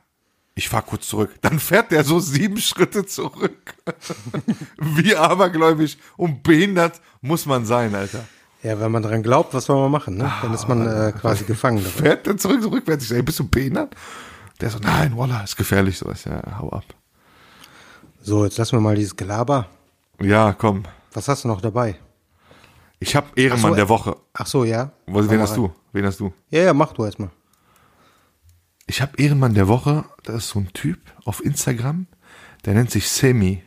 [0.53, 1.33] ich fahr kurz zurück.
[1.41, 3.75] Dann fährt der so sieben Schritte zurück.
[4.77, 8.27] Wie abergläubig und behindert muss man sein, Alter.
[8.63, 10.31] Ja, wenn man dran glaubt, was soll man machen, ne?
[10.41, 11.77] Dann ist man äh, quasi gefangen.
[11.83, 11.89] Dabei.
[11.89, 13.05] Fährt der zurück, so rückwärts.
[13.05, 13.95] Ich ey, bist du behindert?
[14.59, 15.97] Der so, nein, Wallah, ist gefährlich.
[15.97, 16.83] So, ich so, ja, hau ab.
[18.21, 19.67] So, jetzt lassen wir mal dieses Gelaber.
[20.19, 20.83] Ja, komm.
[21.13, 21.97] Was hast du noch dabei?
[22.99, 24.17] Ich hab Ehrenmann so, der Woche.
[24.33, 24.91] Ach so, ja.
[25.05, 25.57] Was, wen hast rein.
[25.57, 25.73] du?
[25.93, 26.33] Wen hast du?
[26.49, 27.29] Ja, ja, mach du erstmal.
[28.87, 30.05] Ich hab Ehrenmann der Woche.
[30.23, 32.07] Das ist so ein Typ auf Instagram.
[32.65, 33.63] Der nennt sich Semi.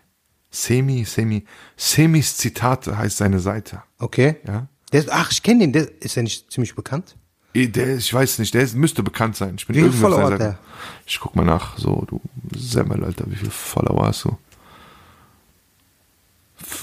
[0.51, 1.45] Semi, Semi.
[1.77, 3.83] Semis Zitate heißt seine Seite.
[3.99, 4.37] Okay.
[4.47, 4.67] Ja.
[4.93, 5.73] Der ist, ach, ich kenne den.
[5.73, 7.17] Der ist ja nicht ziemlich bekannt.
[7.55, 9.55] Eh, Der, ich weiß nicht, der ist, müsste bekannt sein.
[9.57, 10.59] Ich bin Wie viele Follower hat Seite.
[11.07, 11.77] Ich guck mal nach.
[11.79, 12.21] So, du
[12.57, 14.37] Semmel, Alter, wie viele Follower hast du?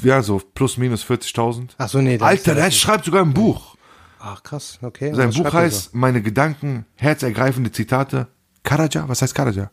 [0.03, 1.69] Ja, so plus minus 40.000.
[1.77, 2.17] Ach so, nee.
[2.17, 3.75] der Alter, ja- der schreibt sogar ein Buch.
[4.19, 4.79] Ach, krass.
[4.81, 5.13] Okay.
[5.13, 8.27] Sein Buch heißt Meine Gedanken, herzergreifende Zitate.
[8.63, 9.07] Karaja?
[9.07, 9.69] Was heißt Karaja?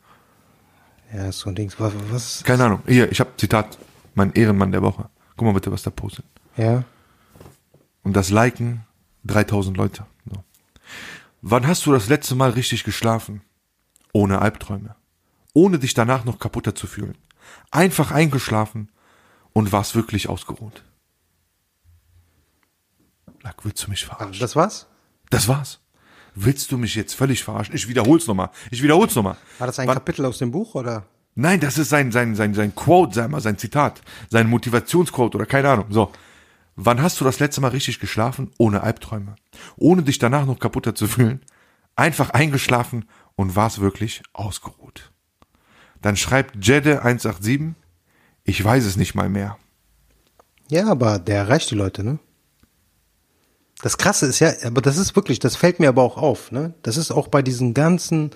[1.13, 1.19] So?
[1.19, 1.73] Ja, so ein Ding.
[1.79, 1.93] Was?
[2.11, 2.83] was Keine Ahnung.
[2.87, 3.79] Hier, ich habe Zitat.
[4.15, 5.09] Mein Ehrenmann der Woche.
[5.37, 6.25] Guck mal bitte, was da postet.
[6.57, 6.85] ja.
[8.05, 8.85] Und das liken
[9.25, 10.07] 3000 Leute.
[10.33, 10.43] So.
[11.43, 13.41] Wann hast du das letzte Mal richtig geschlafen?
[14.13, 14.95] Ohne Albträume.
[15.53, 17.17] Ohne dich danach noch kaputter zu fühlen.
[17.71, 18.91] Einfach eingeschlafen
[19.53, 20.85] und warst wirklich ausgeruht.
[23.43, 24.41] Lack, willst du mich verarschen?
[24.41, 24.87] Das war's?
[25.31, 25.81] Das war's.
[26.35, 27.75] Willst du mich jetzt völlig verarschen?
[27.75, 28.51] Ich wiederhol's nochmal.
[28.71, 29.37] Ich wiederhol's nochmal.
[29.59, 31.05] War das ein Wann- Kapitel aus dem Buch oder?
[31.37, 35.47] Nein, das ist sein, sein, sein, sein Quote, sag mal, sein Zitat, sein Motivationsquote oder
[35.47, 35.87] keine Ahnung.
[35.91, 36.13] So.
[36.77, 38.51] Wann hast du das letzte Mal richtig geschlafen?
[38.59, 39.37] Ohne Albträume.
[39.77, 41.41] Ohne dich danach noch kaputter zu fühlen.
[41.97, 43.05] Einfach eingeschlafen
[43.37, 45.13] und warst wirklich ausgeruht.
[46.03, 47.75] Dann schreibt Jedde187,
[48.43, 49.57] ich weiß es nicht mal mehr.
[50.69, 52.19] Ja, aber der erreicht die Leute, ne?
[53.83, 56.75] Das Krasse ist ja, aber das ist wirklich, das fällt mir aber auch auf, ne?
[56.83, 58.31] Das ist auch bei diesen ganzen,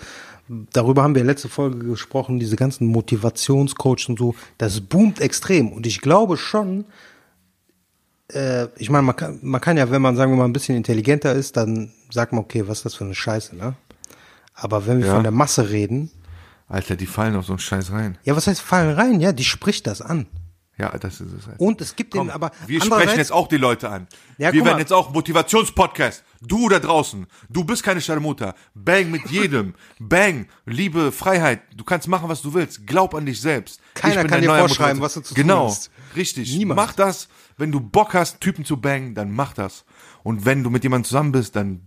[0.72, 5.72] darüber haben wir letzte Folge gesprochen, diese ganzen Motivationscoaches und so, das boomt extrem.
[5.72, 6.84] Und ich glaube schon,
[8.32, 10.76] äh, ich meine, man kann, man kann ja, wenn man, sagen wir mal, ein bisschen
[10.76, 13.74] intelligenter ist, dann sagt man, okay, was ist das für eine Scheiße, ne?
[14.54, 15.14] Aber wenn wir Ja.
[15.14, 16.10] von der Masse reden,
[16.68, 18.18] Alter, die fallen auf so einen Scheiß rein.
[18.24, 19.20] ja, was heißt fallen rein?
[19.20, 20.26] Ja, die spricht das an.
[20.76, 21.48] Ja, das ist es.
[21.48, 21.60] Alter.
[21.60, 24.06] Und es gibt Komm, den, aber wir sprechen jetzt auch die Leute an.
[24.36, 26.22] Ja, wir werden jetzt auch Motivationspodcast.
[26.40, 28.54] Du da draußen, du bist keine Schalmutter.
[28.74, 29.74] Bang mit jedem.
[29.98, 31.62] Bang, Liebe, Freiheit.
[31.74, 32.86] Du kannst machen, was du willst.
[32.86, 33.80] Glaub an dich selbst.
[33.94, 35.90] Keiner kann dir vorschreiben, was du zu tun Genau, hast.
[36.14, 36.54] richtig.
[36.56, 36.76] Niemand.
[36.76, 37.28] Mach das.
[37.58, 39.84] Wenn du Bock hast, Typen zu bangen, dann mach das.
[40.22, 41.82] Und wenn du mit jemandem zusammen bist, dann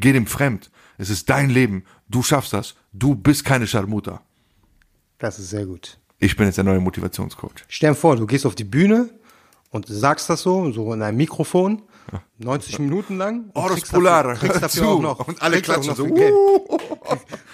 [0.00, 0.70] geh dem fremd.
[0.98, 1.84] Es ist dein Leben.
[2.08, 2.74] Du schaffst das.
[2.92, 4.22] Du bist keine Scharmutter.
[5.18, 5.98] Das ist sehr gut.
[6.18, 7.64] Ich bin jetzt der neue Motivationscoach.
[7.68, 9.10] Stell dir vor, du gehst auf die Bühne
[9.70, 11.82] und sagst das so, so in einem Mikrofon,
[12.38, 13.50] 90 Minuten lang.
[13.52, 14.84] und Horus kriegst dafür- zu.
[14.84, 15.26] auch noch.
[15.28, 16.04] Und alle klatschen so.
[16.04, 16.78] "Uh."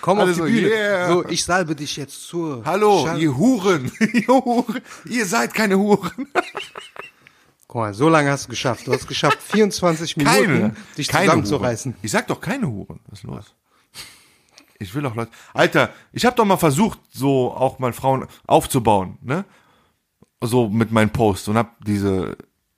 [0.01, 0.69] Komm Alle auf die so, Bühne.
[0.69, 1.09] yeah.
[1.13, 2.63] So, ich salbe dich jetzt zur.
[2.65, 3.91] Hallo, ihr Huren.
[4.13, 4.81] ihr Huren.
[5.09, 6.11] Ihr seid keine Huren.
[7.73, 8.87] Guck mal, so lange hast du geschafft.
[8.87, 10.77] Du hast geschafft, 24 Minuten Keine.
[10.99, 11.93] dich keine zusammenzureißen.
[11.93, 12.01] Huren.
[12.03, 13.01] Ich sag doch keine Huren.
[13.09, 13.55] Was ist los?
[14.79, 15.31] Ich will auch Leute.
[15.55, 19.47] Alter, ich habe doch mal versucht, so auch mal Frauen aufzubauen, ne?
[20.43, 22.37] So mit meinen Posts und hab diese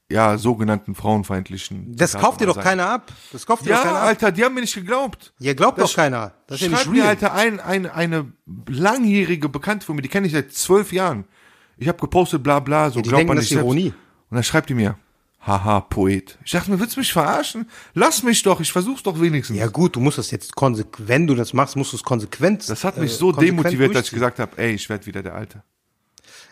[0.08, 1.96] ja sogenannten frauenfeindlichen.
[1.96, 2.68] Das Zitate kauft dir doch sagen.
[2.68, 3.12] keiner ab.
[3.32, 4.04] Das kauft dir Ja, doch keiner ab.
[4.04, 5.34] Alter, die haben mir nicht geglaubt.
[5.40, 6.34] Hier glaubt Das doch keiner.
[6.46, 7.08] Das ist ja nicht mir, real.
[7.08, 8.32] Alter, ein, ein, eine
[8.68, 11.24] langjährige Bekannte von mir, die kenne ich seit zwölf Jahren.
[11.78, 14.03] Ich habe gepostet, bla bla, so die glaubt denken, man das nicht ist selbst.
[14.34, 14.96] Und dann schreibt die mir,
[15.46, 16.36] haha, Poet.
[16.44, 17.68] Ich dachte mir, willst du mich verarschen?
[17.94, 19.56] Lass mich doch, ich versuch's doch wenigstens.
[19.56, 22.68] Ja gut, du musst das jetzt konsequent, wenn du das machst, musst du es konsequent.
[22.68, 25.22] das hat mich äh, so konsequent demotiviert, dass ich gesagt habe, ey, ich werde wieder
[25.22, 25.62] der Alte.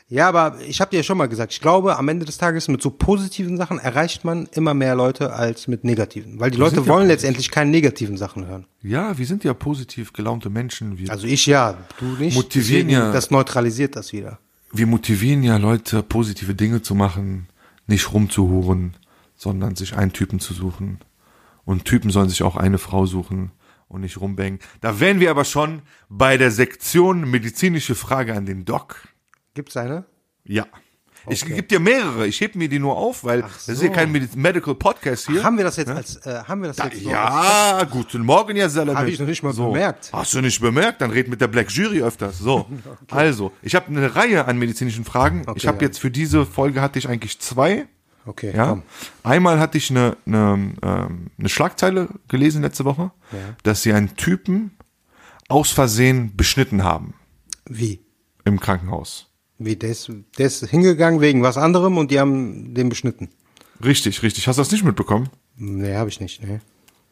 [0.06, 2.68] Ja, aber ich habe dir ja schon mal gesagt, ich glaube, am Ende des Tages
[2.68, 6.38] mit so positiven Sachen erreicht man immer mehr Leute als mit negativen.
[6.38, 8.66] Weil die Leute sind ja wollen letztendlich keine negativen Sachen hören.
[8.80, 10.98] Ja, wir sind ja positiv gelaunte Menschen.
[10.98, 12.36] Wir, Also ich ja, du nicht.
[12.36, 14.38] Motivieren ja- Das neutralisiert das wieder.
[14.72, 17.48] wir motivieren ja Leute, positive Dinge zu machen,
[17.86, 18.96] nicht rumzuhuren,
[19.34, 21.00] sondern sich einen Typen zu suchen.
[21.64, 23.52] Und Typen sollen sich auch eine Frau suchen
[23.88, 24.58] und nicht rumbängen.
[24.80, 29.08] Da wären wir aber schon bei der Sektion medizinische Frage an den Doc.
[29.54, 30.06] Gibt's eine?
[30.44, 30.66] Ja.
[31.28, 31.54] Ich Okay.
[31.54, 32.26] gebe dir mehrere.
[32.26, 33.84] Ich heb mir die nur auf, weil das ist so.
[33.84, 35.44] ja kein Medi- Medical Podcast hier.
[35.44, 38.56] Haben wir das jetzt als, äh, haben wir das jetzt so als- ja, guten Morgen,
[38.56, 38.98] ja Salamit.
[39.00, 39.68] Hab ich noch nicht mal so.
[39.72, 40.10] bemerkt.
[40.12, 41.00] Hast du nicht bemerkt?
[41.00, 42.38] Dann red mit der Black Jury öfters.
[42.38, 42.66] So,
[43.10, 45.42] also, ich habe eine Reihe an medizinischen Fragen.
[45.54, 45.82] ich habe ja.
[45.84, 47.86] jetzt für diese Folge hatte ich eigentlich zwei.
[48.24, 48.66] Okay, Ja.
[48.68, 48.82] komm.
[49.24, 53.10] Einmal hatte ich eine, eine, ähm, eine Schlagzeile gelesen letzte Woche,
[53.64, 54.76] dass sie einen Typen
[55.48, 57.14] aus Versehen beschnitten haben
[57.68, 58.00] Wie?
[58.44, 59.31] im Krankenhaus.
[59.64, 63.28] Wie, der ist, der ist hingegangen wegen was anderem und die haben den beschnitten.
[63.84, 64.46] Richtig, richtig.
[64.48, 65.28] Hast du das nicht mitbekommen?
[65.56, 66.60] Nee, habe ich nicht, nee.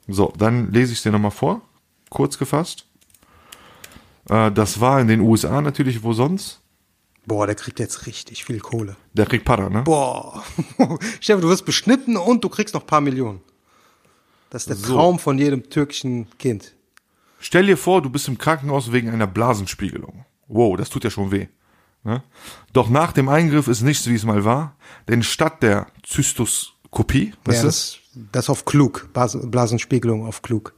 [0.09, 1.63] So, dann lese ich es dir nochmal vor,
[2.09, 2.87] kurz gefasst.
[4.29, 6.61] Äh, das war in den USA natürlich, wo sonst?
[7.27, 8.97] Boah, der kriegt jetzt richtig viel Kohle.
[9.13, 9.83] Der kriegt Para, ne?
[9.83, 10.43] Boah.
[11.21, 13.41] Stefan, du wirst beschnitten und du kriegst noch ein paar Millionen.
[14.49, 16.75] Das ist der Traum von jedem türkischen Kind.
[17.39, 20.25] Stell dir vor, du bist im Krankenhaus wegen einer Blasenspiegelung.
[20.49, 21.47] Wow, das tut ja schon weh.
[22.03, 22.23] Ne?
[22.73, 24.75] Doch nach dem Eingriff ist nichts, wie es mal war,
[25.09, 28.23] denn statt der Zystoskopie, was ja, ist das?
[28.33, 29.09] das, auf klug.
[29.13, 30.75] Blasenspiegelung auf klug.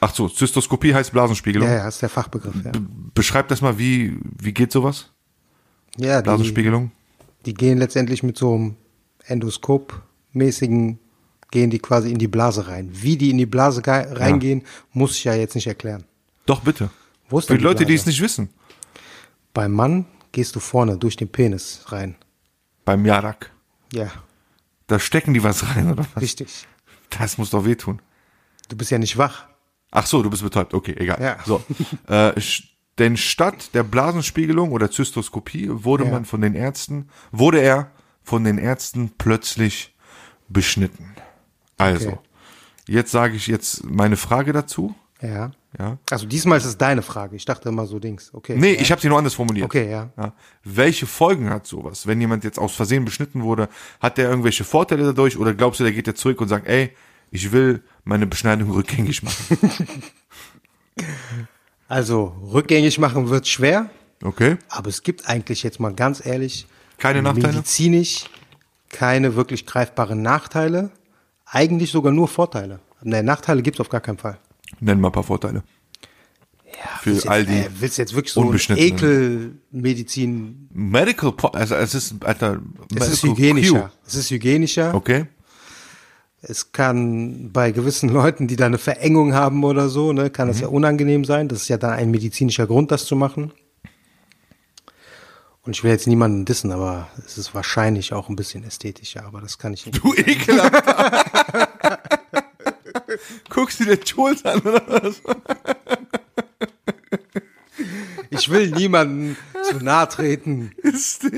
[0.00, 1.66] Ach so, Zystoskopie heißt Blasenspiegelung.
[1.68, 2.54] Ja, ja, ist der Fachbegriff.
[2.64, 2.70] Ja,
[3.14, 5.10] Beschreib das mal, wie, wie geht sowas?
[5.96, 6.92] ja die, Blasenspiegelung?
[7.46, 8.76] die gehen letztendlich mit so einem
[9.26, 10.98] Endoskop-mäßigen,
[11.50, 12.90] gehen die quasi in die Blase rein.
[12.92, 16.04] Wie die in die Blase ge- reingehen, muss ich ja jetzt nicht erklären.
[16.46, 16.90] Doch, bitte.
[17.28, 18.02] Wo ist Für die Leute, die Blase?
[18.02, 18.50] es nicht wissen.
[19.54, 22.16] Beim Mann gehst du vorne durch den Penis rein.
[22.84, 23.50] Beim Jarak.
[23.92, 24.10] Ja,
[24.86, 26.22] Da stecken die was rein, oder was?
[26.22, 26.66] richtig.
[27.10, 28.00] Das muss doch wehtun.
[28.68, 29.46] Du bist ja nicht wach.
[29.90, 30.74] Ach so, du bist betäubt.
[30.74, 31.20] Okay, egal.
[31.20, 31.38] Ja.
[31.46, 31.62] So.
[32.06, 32.32] Äh,
[32.98, 36.10] denn statt der Blasenspiegelung oder Zystoskopie wurde Ja.
[36.10, 37.90] man von den Ärzten, wurde er
[38.22, 39.94] von den Ärzten plötzlich
[40.48, 41.14] beschnitten.
[41.78, 42.18] Also, Okay.
[42.88, 44.94] jetzt sage ich jetzt meine Frage dazu.
[45.22, 45.52] Ja.
[45.78, 45.98] Ja.
[46.10, 47.36] Also diesmal ist es deine Frage.
[47.36, 48.34] Ich dachte immer so Dings.
[48.34, 48.56] Okay.
[48.58, 48.80] Nee, ja.
[48.80, 49.66] ich habe sie nur anders formuliert.
[49.66, 50.10] Okay, ja.
[50.16, 50.32] Ja.
[50.64, 52.06] Welche Folgen hat sowas?
[52.06, 53.68] Wenn jemand jetzt aus Versehen beschnitten wurde,
[54.00, 56.90] hat der irgendwelche Vorteile dadurch oder glaubst du, der geht jetzt zurück und sagt, ey,
[57.30, 59.58] ich will meine Beschneidung rückgängig machen?
[61.90, 63.88] Also rückgängig machen wird schwer,
[64.22, 64.56] Okay?
[64.68, 66.66] aber es gibt eigentlich jetzt mal ganz ehrlich
[66.98, 67.48] Keine Nachteile?
[67.54, 68.26] medizinisch
[68.90, 70.90] keine wirklich greifbaren Nachteile.
[71.46, 72.80] Eigentlich sogar nur Vorteile.
[73.02, 74.38] Nee, Nachteile gibt's auf gar keinen Fall.
[74.80, 75.62] Nenn mal ein paar Vorteile.
[77.00, 78.52] Für Willst all jetzt, die äh, willst du jetzt wirklich so.
[78.74, 80.68] Ekelmedizin?
[80.72, 82.60] Medical, also es ist, Alter,
[82.94, 83.80] Es ist hygienischer.
[83.82, 83.88] Q.
[84.06, 84.94] Es ist hygienischer.
[84.94, 85.26] Okay?
[86.40, 90.52] Es kann bei gewissen Leuten, die da eine Verengung haben oder so, ne, kann Mhm.
[90.52, 91.48] das ja unangenehm sein.
[91.48, 93.52] Das ist ja dann ein medizinischer Grund, das zu machen.
[95.62, 99.40] Und ich will jetzt niemanden dissen, aber es ist wahrscheinlich auch ein bisschen ästhetischer, aber
[99.42, 100.02] das kann ich nicht.
[100.02, 101.68] Du ekelhafter.
[103.48, 105.22] Guckst du dir Jules an, oder was?
[108.30, 110.72] Ich will niemanden zu nahe treten,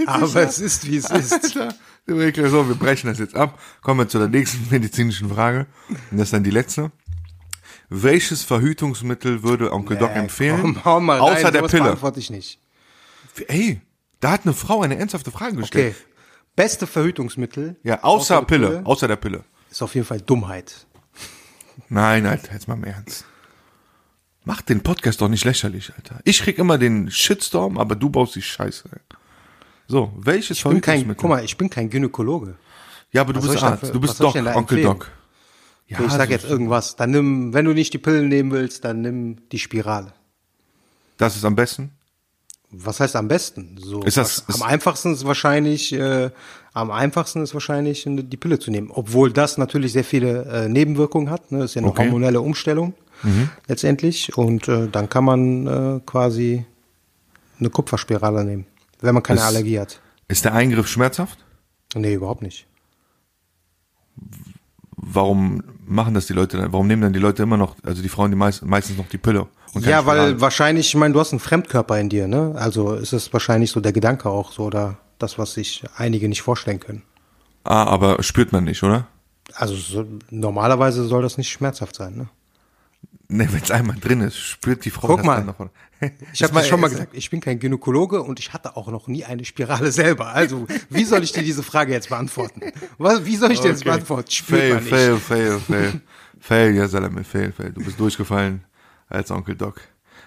[0.06, 1.56] aber es ist, wie es ist.
[1.56, 1.74] Alter.
[2.06, 3.60] So, wir brechen das jetzt ab.
[3.82, 5.66] Kommen wir zu der nächsten medizinischen Frage.
[5.88, 6.90] Und das ist dann die letzte.
[7.88, 10.60] Welches Verhütungsmittel würde Onkel Doc empfehlen?
[10.60, 11.82] Komm, hau mal außer rein, der Pille.
[11.84, 12.60] beantworte ich nicht.
[13.48, 13.80] Ey,
[14.20, 15.94] da hat eine Frau eine ernsthafte Frage gestellt.
[15.96, 16.06] Okay.
[16.56, 17.76] Beste Verhütungsmittel.
[17.82, 19.44] Ja, außer, der Pille, außer der Pille.
[19.70, 20.86] Ist auf jeden Fall Dummheit.
[21.88, 23.24] Nein, Alter, jetzt mal im Ernst.
[24.44, 26.20] Mach den Podcast doch nicht lächerlich, Alter.
[26.24, 28.88] Ich krieg immer den Shitstorm, aber du baust die Scheiße.
[29.86, 32.56] So, welches Ich bin kein, guck mal, ich bin kein Gynäkologe.
[33.12, 33.86] Ja, aber du Was bist Arzt.
[33.86, 34.82] für- Du bist da Onkel empfehlen?
[34.84, 35.10] Doc.
[35.88, 36.94] Ja, Okay, ich sag so- jetzt irgendwas.
[36.96, 40.12] Dann nimm, wenn du nicht die Pillen nehmen willst, dann nimm die Spirale.
[41.18, 41.90] Das ist am besten.
[42.70, 43.76] Was heißt am besten?
[43.80, 46.30] So, Ist das- ist- am einfachsten ist wahrscheinlich, äh,
[46.72, 51.30] am einfachsten ist wahrscheinlich die Pille zu nehmen, obwohl das natürlich sehr viele äh, Nebenwirkungen
[51.30, 51.50] hat.
[51.52, 51.58] Ne?
[51.60, 52.02] Das ist ja eine Okay.
[52.04, 52.10] Mhm.
[52.12, 52.94] hormonelle Umstellung
[53.68, 56.64] letztendlich und äh, dann kann man äh, quasi
[57.58, 58.64] eine Kupferspirale nehmen,
[59.02, 60.00] wenn man keine Ist- Allergie hat.
[60.28, 61.38] Ist der Eingriff schmerzhaft?
[61.94, 62.66] Nee, überhaupt nicht.
[64.96, 66.72] Warum machen das die Leute dann?
[66.72, 69.18] Warum nehmen dann die Leute immer noch, also die Frauen, die meist, meistens noch die
[69.18, 69.46] Pille?
[69.80, 72.54] Ja, weil wahrscheinlich, ich meine, du hast einen Fremdkörper in dir, ne?
[72.56, 76.42] Also ist es wahrscheinlich so der Gedanke auch so oder das, was sich einige nicht
[76.42, 77.02] vorstellen können.
[77.64, 79.06] Ah, aber spürt man nicht, oder?
[79.54, 82.28] Also so, normalerweise soll das nicht schmerzhaft sein, ne?
[83.32, 85.36] Ne, wenn es einmal drin ist, spürt die Frau Guck das mal.
[85.36, 85.60] dann noch.
[85.60, 85.70] oder?
[86.32, 89.24] Ich habe schon mal gesagt, ich bin kein Gynäkologe und ich hatte auch noch nie
[89.24, 90.28] eine Spirale selber.
[90.28, 92.60] Also, wie soll ich dir diese Frage jetzt beantworten?
[92.98, 93.90] Was, wie soll ich dir das Okay.
[93.90, 94.30] beantworten?
[94.30, 94.90] Spürt Fail, man nicht.
[94.92, 96.00] fail, fail, fail.
[96.40, 97.72] fail, ja, Salame, fail, fail.
[97.72, 98.64] Du bist durchgefallen
[99.08, 99.80] als Onkel Doc.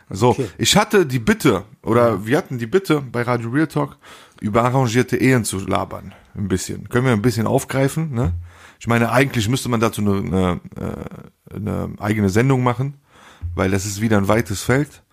[0.10, 0.48] So, Okay.
[0.58, 3.98] ich hatte die Bitte, oder wir hatten die Bitte bei Radio Real Talk,
[4.42, 6.14] über arrangierte Ehen zu labern.
[6.36, 6.90] Ein bisschen.
[6.90, 8.34] Können wir ein bisschen aufgreifen, ne?
[8.80, 10.60] Ich meine, eigentlich müsste man dazu eine, eine,
[11.52, 12.96] äh, eine eigene Sendung machen,
[13.56, 15.04] weil das ist wieder ein weites Feld.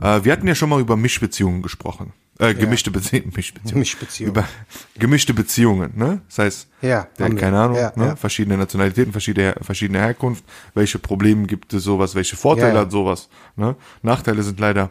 [0.00, 2.12] Äh, wir hatten ja schon mal über Mischbeziehungen gesprochen.
[2.38, 3.32] Äh, gemischte Beziehungen.
[3.34, 3.78] Mischbeziehungen.
[3.78, 4.34] Mischbeziehungen.
[4.34, 4.48] Über
[4.98, 6.20] gemischte Beziehungen, ne?
[6.28, 8.06] Das heißt, Ja, der, keine Ahnung, Ja, ne?
[8.06, 8.16] ja.
[8.16, 10.44] verschiedene Nationalitäten, verschiedene, verschiedene Herkunft,
[10.74, 12.80] welche Probleme gibt es sowas, welche Vorteile Ja, ja.
[12.82, 13.28] hat sowas.
[13.56, 13.76] Ne?
[14.02, 14.90] Nachteile sind leider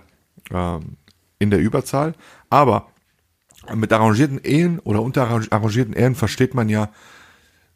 [0.51, 0.97] ähm,
[1.39, 2.13] in der Überzahl,
[2.49, 2.87] aber
[3.75, 6.91] mit arrangierten Ehen oder unter arrangi- arrangierten Ehen versteht man ja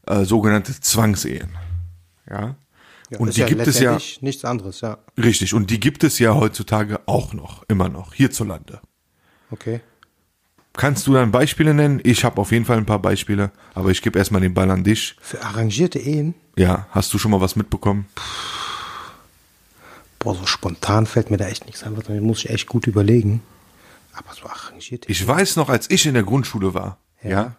[0.05, 1.51] äh, sogenannte Zwangsehen.
[2.29, 2.55] Ja.
[3.09, 4.97] Ja, und die gibt es ja nichts anderes, ja.
[5.17, 8.81] richtig und die gibt es ja heutzutage auch noch, immer noch hierzulande.
[9.51, 9.81] Okay.
[10.73, 11.99] Kannst du dann Beispiele nennen?
[12.03, 14.83] Ich habe auf jeden Fall ein paar Beispiele, aber ich gebe erstmal den Ball an
[14.83, 15.15] dich.
[15.19, 16.35] Für arrangierte Ehen?
[16.55, 18.05] Ja, hast du schon mal was mitbekommen?
[20.19, 21.93] Boah, so spontan fällt mir da echt nichts ein.
[21.93, 23.41] Mal, muss ich echt gut überlegen.
[24.13, 27.55] Aber so arrangierte Ich weiß noch, als ich in der Grundschule war, ja,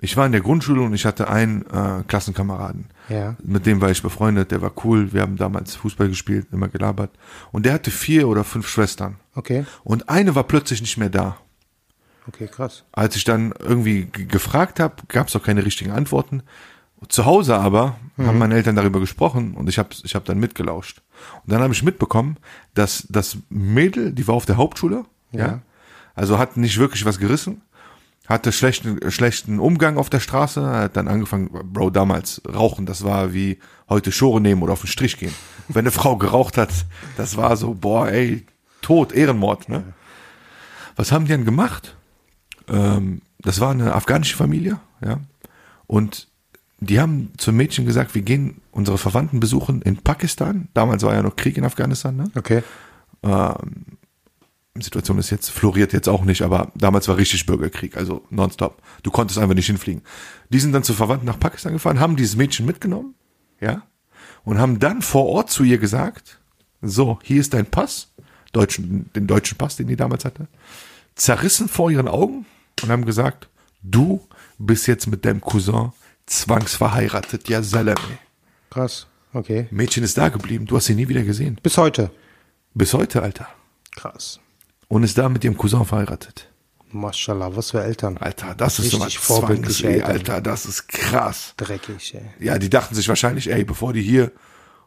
[0.00, 2.86] ich war in der Grundschule und ich hatte einen äh, Klassenkameraden.
[3.08, 3.36] Ja.
[3.42, 5.14] Mit dem war ich befreundet, der war cool.
[5.14, 7.10] Wir haben damals Fußball gespielt, immer gelabert.
[7.52, 9.16] Und der hatte vier oder fünf Schwestern.
[9.34, 11.36] Okay, Und eine war plötzlich nicht mehr da.
[12.28, 12.84] okay, krass.
[12.92, 16.42] Als ich dann irgendwie gefragt habe, gab es auch keine richtigen Antworten.
[17.08, 21.02] Zu Hause aber haben meine Eltern darüber gesprochen und ich habe ich hab dann mitgelauscht.
[21.44, 22.38] Und dann habe ich mitbekommen,
[22.72, 25.62] dass das Mädel, die war auf der Hauptschule, ja, Ja.
[26.14, 27.60] also hat nicht wirklich was gerissen,
[28.26, 33.34] hatte schlechten, schlechten Umgang auf der Straße, hat dann angefangen, Bro, damals rauchen, das war
[33.34, 33.58] wie
[33.90, 35.34] heute Schore nehmen oder auf den Strich gehen.
[35.68, 36.70] Wenn eine Frau geraucht hat,
[37.18, 38.46] das war so, boah, ey,
[38.84, 39.82] Tod, Ehrenmord, ne?
[40.96, 41.96] Was haben die denn gemacht?
[42.68, 45.20] ähm, das war eine afghanische Familie, ja.
[45.86, 46.28] Und
[46.80, 50.68] die haben zum Mädchen gesagt, wir gehen unsere Verwandten besuchen in Pakistan.
[50.74, 52.30] Damals war ja noch Krieg in Afghanistan, ne?
[52.34, 52.62] Okay.
[54.76, 58.82] Die Situation ist jetzt, floriert jetzt auch nicht, aber damals war richtig Bürgerkrieg, also nonstop.
[59.02, 60.02] Du konntest einfach nicht hinfliegen.
[60.50, 63.14] Die sind dann zu Verwandten nach Pakistan gefahren, haben dieses Mädchen mitgenommen,
[63.60, 63.82] ja,
[64.44, 66.40] und haben dann vor Ort zu ihr gesagt,
[66.82, 68.12] so, hier ist dein Pass,
[68.54, 70.46] deutschen, den deutschen Pass, den die damals hatte,
[71.14, 72.46] zerrissen vor ihren Augen
[72.82, 73.48] und haben gesagt,
[73.82, 74.26] du
[74.58, 75.92] bist jetzt mit deinem Cousin
[76.26, 78.18] zwangsverheiratet, ja Salame.
[78.70, 79.06] Krass.
[79.32, 79.66] Okay.
[79.70, 81.58] Mädchen ist da geblieben, du hast sie nie wieder gesehen.
[81.62, 82.10] Bis heute.
[82.72, 83.48] Bis heute, Alter.
[83.96, 84.40] Krass.
[84.88, 86.48] Und ist da mit ihrem Cousin verheiratet.
[86.90, 88.16] Mashallah, was für Eltern.
[88.18, 90.10] Alter, das ist Richtig so vorbildliche ey, Eltern.
[90.12, 91.54] Alter, das ist krass.
[91.56, 92.22] Dreckig, ey.
[92.38, 94.30] Ja, die dachten sich wahrscheinlich, ey, bevor die hier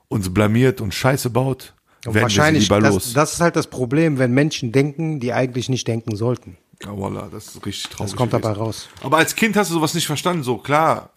[0.07, 1.73] uns blamiert und Scheiße baut,
[2.07, 3.13] Und werden wir sie wahrscheinlich, lieber das, los.
[3.13, 6.57] das ist halt das Problem, wenn Menschen denken, die eigentlich nicht denken sollten.
[6.83, 8.11] Ja, Wallah, das ist richtig traurig.
[8.11, 8.43] Das kommt gewesen.
[8.43, 8.87] dabei raus.
[9.03, 11.09] Aber als Kind hast du sowas nicht verstanden, so klar.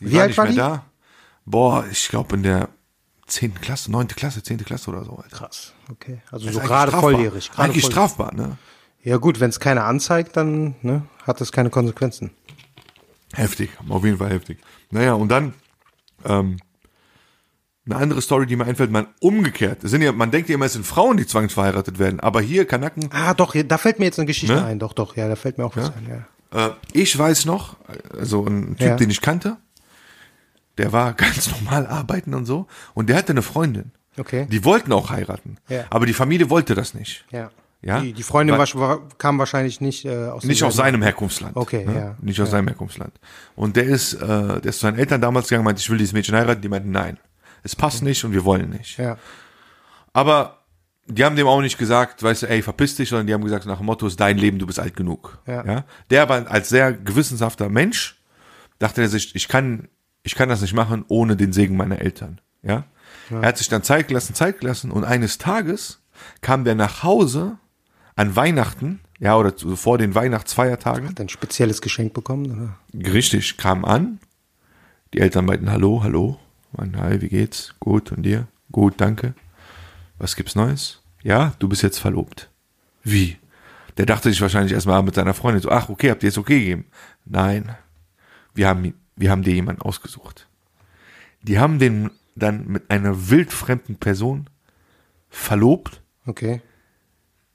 [0.00, 0.58] Die Wie war alt nicht war mehr die?
[0.58, 0.84] da.
[1.46, 2.68] Boah, ich glaube in der
[3.26, 5.36] zehnten Klasse, neunte Klasse, zehnte Klasse oder so, Alter.
[5.36, 5.72] Krass.
[5.90, 6.20] Okay.
[6.30, 7.00] Also Das so gerade strafbar.
[7.12, 7.50] volljährig.
[7.50, 8.56] Gerade Eigentlich voll- strafbar, ne?
[9.02, 12.30] Ja gut, wenn es keiner anzeigt, dann ne, hat das keine Konsequenzen.
[13.34, 14.58] Heftig, auf jeden Fall heftig.
[14.90, 15.54] Naja, und dann
[16.24, 16.56] ähm,
[17.86, 19.78] eine andere Story, die mir einfällt, man umgekehrt.
[19.82, 23.10] Sind ja, man denkt ja immer, es sind Frauen, die zwangsverheiratet werden, aber hier Kanaken,
[23.12, 24.64] Ah, doch, da fällt mir jetzt eine Geschichte Ne?
[24.64, 24.78] ein.
[24.78, 26.24] Doch, doch, ja, da fällt mir auch was ein.
[26.52, 26.66] Ja.
[26.68, 27.76] äh, ich weiß noch,
[28.18, 28.96] also ein Typ, Ja.
[28.96, 29.58] den ich kannte,
[30.78, 33.92] der war ganz normal arbeiten und so, und der hatte eine Freundin.
[34.16, 34.46] Okay.
[34.48, 35.84] Die wollten auch heiraten, Ja.
[35.90, 37.24] aber die Familie wollte das nicht.
[37.30, 37.50] Ja.
[37.82, 38.00] Ja?
[38.00, 41.54] Die, die Freundin Weil- war, kam wahrscheinlich nicht äh, aus Nicht aus seinem Herkunftsland.
[41.54, 41.94] Okay, ne?
[41.94, 42.16] ja.
[42.22, 43.12] Nicht aus seinem Herkunftsland.
[43.56, 46.14] Und der ist, äh, der ist zu seinen Eltern damals gegangen, meinte, ich will dieses
[46.14, 46.62] Mädchen heiraten.
[46.62, 47.18] Die meinten, nein,
[47.64, 48.98] es passt nicht und wir wollen nicht.
[48.98, 49.18] Ja.
[50.12, 50.58] Aber
[51.06, 53.66] die haben dem auch nicht gesagt, weißt du, ey, verpiss dich, sondern die haben gesagt,
[53.66, 55.38] nach dem Motto, ist dein Leben, du bist alt genug.
[55.46, 55.84] Ja.
[56.10, 58.16] Der aber als sehr gewissenshafter Mensch
[58.78, 59.88] dachte er sich, ich kann,
[60.22, 62.40] ich kann das nicht machen ohne den Segen meiner Eltern.
[62.62, 62.84] Ja.
[63.30, 66.00] Er hat sich dann Zeit gelassen, Zeit gelassen und eines Tages
[66.40, 67.58] kam der nach Hause
[68.16, 71.08] an Weihnachten, ja, oder zu- vor den Weihnachtsfeiertagen.
[71.08, 72.76] Hat ein spezielles Geschenk bekommen?
[72.94, 73.10] Oder?
[73.12, 74.20] Richtig, kam an.
[75.12, 76.38] Die Eltern meinten, hallo, hallo.
[76.76, 77.74] Meinten, hi, wie geht's?
[77.80, 78.46] Gut, und dir?
[78.72, 79.34] Gut, danke.
[80.18, 81.00] Was gibt's Neues?
[81.22, 82.50] Ja, du bist jetzt verlobt.
[83.02, 83.36] Wie?
[83.96, 86.58] Der dachte sich wahrscheinlich erstmal mit seiner Freundin so, ach, okay, habt ihr jetzt okay
[86.58, 86.86] gegeben?
[87.24, 87.76] Nein.
[88.54, 90.48] Wir haben, wir haben dir jemanden ausgesucht.
[91.42, 94.48] Die haben den dann mit einer wildfremden Person
[95.30, 96.62] verlobt Okay.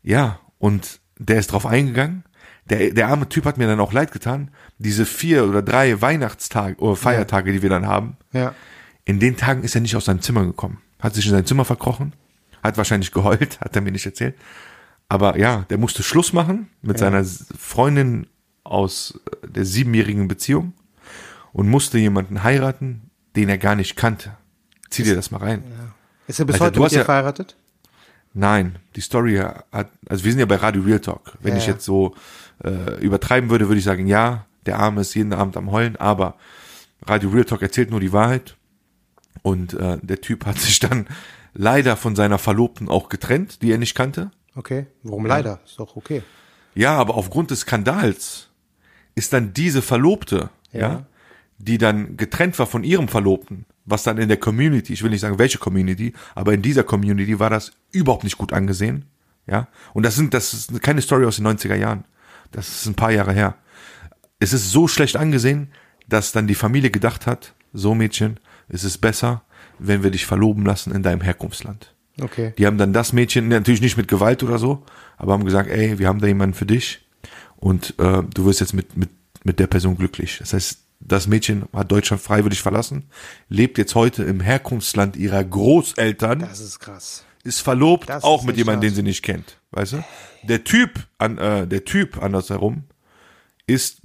[0.03, 2.23] ja, und der ist drauf eingegangen.
[2.69, 4.51] Der, der arme Typ hat mir dann auch leid getan.
[4.77, 8.53] Diese vier oder drei Weihnachtstage oder Feiertage, die wir dann haben, Ja.
[9.09, 10.77] In den Tagen ist er nicht aus seinem Zimmer gekommen.
[10.99, 12.13] Hat sich in sein Zimmer verkrochen,
[12.61, 14.35] hat wahrscheinlich geheult, hat er mir nicht erzählt.
[15.07, 17.23] Aber ja, der musste Schluss machen mit seiner
[17.57, 18.27] Freundin
[18.63, 20.73] aus äh, der siebenjährigen Beziehung
[21.53, 24.35] und musste jemanden heiraten, den er gar nicht kannte.
[24.91, 25.63] Zieh dir das mal rein.
[26.27, 27.55] Ist er bis Alter, heute du mit dir ja- verheiratet?
[28.35, 31.35] Nein, die Story hat, also wir sind ja bei Radio Real Talk.
[31.41, 31.73] Wenn Ja, ich ja.
[31.73, 32.13] jetzt so
[32.63, 36.35] äh, übertreiben würde, würde ich sagen, ja, der Arme ist jeden Abend am Heulen, aber
[37.07, 38.55] Radio Real Talk erzählt nur die Wahrheit.
[39.41, 41.07] Und äh, der Typ hat sich dann
[41.53, 44.31] leider von seiner Verlobten auch getrennt, die er nicht kannte.
[44.55, 44.87] Okay.
[45.03, 45.59] Warum leider?
[45.65, 46.23] Ist doch okay.
[46.75, 48.49] Ja, aber aufgrund des Skandals
[49.15, 50.79] ist dann diese Verlobte, ja.
[50.79, 51.05] Ja.
[51.57, 55.21] die dann getrennt war von ihrem Verlobten, was dann in der Community, ich will nicht
[55.21, 59.05] sagen welche Community, aber in dieser Community war das überhaupt nicht gut angesehen,
[59.47, 59.67] ja.
[59.93, 62.05] Und das sind, das ist keine Story aus den 90er Jahren.
[62.51, 63.55] Das ist ein paar Jahre her.
[64.39, 65.71] Es ist so schlecht angesehen,
[66.07, 68.39] dass dann die Familie gedacht hat, so Mädchen,
[68.69, 69.41] es ist besser,
[69.79, 71.93] wenn wir dich verloben lassen in deinem Herkunftsland.
[72.21, 72.53] Okay.
[72.57, 74.83] Die haben dann das Mädchen, natürlich nicht mit Gewalt oder so,
[75.17, 77.05] aber haben gesagt, ey, wir haben da jemanden für dich
[77.55, 79.09] und äh, du wirst jetzt mit, mit,
[79.43, 80.37] mit der Person glücklich.
[80.39, 83.05] Das heißt, das Mädchen hat Deutschland freiwillig verlassen,
[83.47, 87.23] lebt jetzt heute im Herkunftsland ihrer Großeltern, Das ist krass.
[87.45, 89.57] ist verlobt, Das auch ist mit jemandem, den sie nicht kennt.
[89.71, 90.03] Weißt du?
[90.43, 92.83] Der Typ, an, äh, der Typ andersherum
[93.65, 94.01] ist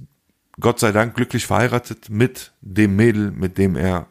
[0.59, 4.07] Gott sei Dank glücklich verheiratet mit dem Mädel, mit dem er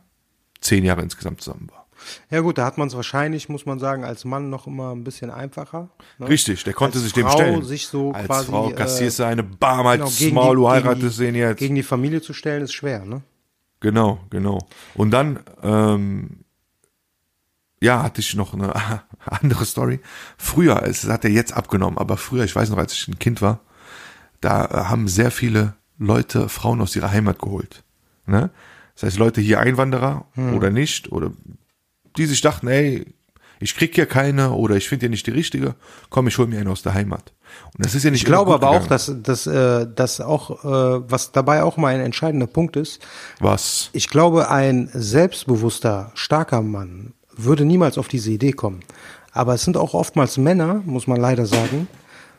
[0.64, 1.86] zehn Jahre insgesamt zusammen war.
[2.30, 5.04] Ja gut, da hat man es wahrscheinlich, muss man sagen, als Mann noch immer ein
[5.04, 5.88] bisschen einfacher.
[6.18, 6.28] Ne?
[6.28, 7.64] Richtig, der konnte Als sich dem Frau stellen.
[7.64, 10.72] sich so Als quasi, Frau äh, kassierst du eine Bam als Genau, Maul, du gegen
[10.72, 11.58] heiratest die, den jetzt.
[11.58, 13.22] Gegen die Familie zu stellen, ist schwer, ne?
[13.80, 14.66] Genau, genau.
[14.94, 16.44] Und dann, ähm,
[17.80, 18.74] ja, hatte ich noch eine
[19.24, 20.00] andere Story.
[20.36, 23.40] Früher, es hat er jetzt abgenommen, aber früher, ich weiß noch, als ich ein Kind
[23.40, 23.60] war,
[24.40, 27.82] da haben sehr viele Leute Frauen aus ihrer Heimat geholt.
[28.26, 28.50] Ne?
[28.94, 30.54] Das heißt, Leute hier Einwanderer Hm.
[30.54, 31.30] oder nicht, oder
[32.16, 33.06] die sich dachten, ey,
[33.60, 35.74] ich krieg hier keine oder ich finde hier nicht die richtige,
[36.10, 37.32] komm, ich hol mir eine aus der Heimat.
[37.76, 41.10] Und das ist ja nicht Ich glaube aber auch, dass, dass, äh, dass auch, äh,
[41.10, 43.00] was dabei auch mal ein entscheidender Punkt ist,
[43.40, 43.90] Was?
[43.92, 48.80] ich glaube, ein selbstbewusster, starker Mann würde niemals auf diese Idee kommen.
[49.32, 51.88] Aber es sind auch oftmals Männer, muss man leider sagen,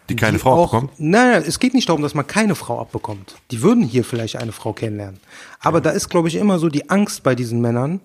[0.10, 0.90] Die keine die Frau auch, bekommen?
[0.98, 3.36] Nein, nein, es geht nicht darum, dass man keine Frau abbekommt.
[3.52, 5.20] Die würden hier vielleicht eine Frau kennenlernen.
[5.60, 8.02] Aber da ist, glaube ich, immer so die Angst bei diesen Männern,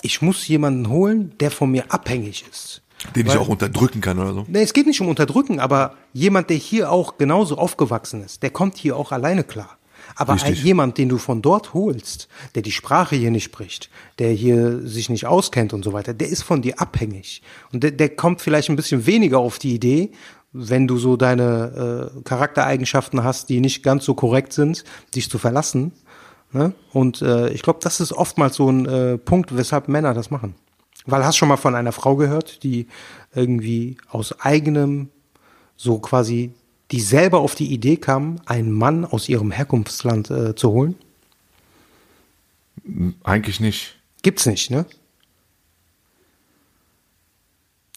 [0.00, 2.82] ich muss jemanden holen, der von mir abhängig ist.
[3.14, 4.44] Den ich Weil- auch unterdrücken kann oder so.
[4.48, 8.50] Nee, es geht nicht um Unterdrücken, aber jemand, der hier auch genauso aufgewachsen ist, der
[8.50, 9.76] kommt hier auch alleine klar.
[10.14, 13.88] Aber ein, jemand, den du von dort holst, der die Sprache hier nicht spricht,
[14.18, 17.42] der hier sich nicht auskennt und so weiter, der ist von dir abhängig.
[17.72, 20.10] Und der, der kommt vielleicht ein bisschen weniger auf die Idee,
[20.52, 24.84] wenn du so deine äh, Charaktereigenschaften hast, die nicht ganz so korrekt sind,
[25.14, 25.92] dich zu verlassen.
[26.52, 26.74] Ne?
[26.92, 30.54] Und äh, ich glaube, das ist oftmals so ein äh, Punkt, weshalb Männer das machen.
[31.06, 32.86] Weil hast schon mal von einer Frau gehört, die
[33.34, 35.08] irgendwie aus eigenem,
[35.76, 36.52] so quasi,
[36.90, 40.94] die selber auf die Idee kam, einen Mann aus ihrem Herkunftsland äh, zu holen?
[43.24, 43.96] Eigentlich nicht.
[44.22, 44.86] Gibt's nicht, ne?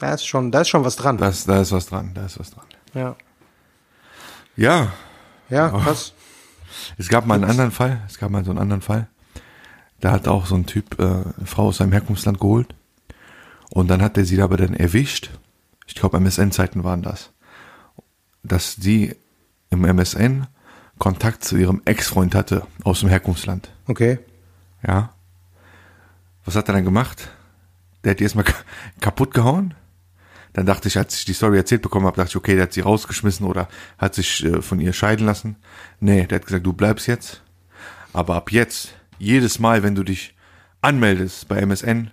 [0.06, 1.18] Da ist schon, da ist schon was dran.
[1.18, 2.66] Das, da ist was dran, da ist was dran.
[2.94, 3.16] Ja.
[4.56, 4.92] Ja,
[5.50, 6.14] Ja, krass.
[7.00, 9.08] es gab mal einen anderen Fall, es gab mal so einen anderen Fall.
[10.02, 12.76] Da hat auch so ein Typ äh, eine Frau aus seinem Herkunftsland geholt
[13.72, 15.32] und dann hat er sie aber dann erwischt.
[15.88, 17.32] Ich glaube, MSN-Zeiten waren das.
[18.44, 19.16] Dass sie
[19.72, 20.46] im MSN
[21.00, 23.72] Kontakt zu ihrem Ex-Freund hatte aus dem Herkunftsland.
[23.88, 24.20] Okay.
[24.86, 25.10] Ja.
[26.46, 27.28] Was hat er dann gemacht?
[28.04, 28.54] Der hat die erstmal ka-
[29.02, 29.74] kaputt gehauen.
[30.56, 32.74] Dann dachte ich, als ich die Story erzählt bekommen habe, dachte ich, okay, der hat
[32.74, 35.58] sie rausgeschmissen oder hat sich äh, von ihr scheiden lassen.
[36.00, 37.42] Nee, der hat gesagt, du bleibst jetzt.
[38.14, 40.34] Aber ab jetzt, jedes Mal, wenn du dich
[40.82, 42.10] anmeldest bei MSN,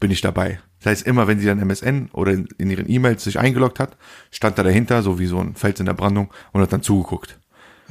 [0.00, 0.58] bin ich dabei.
[0.80, 3.96] Das heißt, immer wenn sie dann MSN oder in, in ihren E-Mails sich eingeloggt hat,
[4.32, 7.38] stand da dahinter, so wie so ein Fels in der Brandung und hat dann zugeguckt.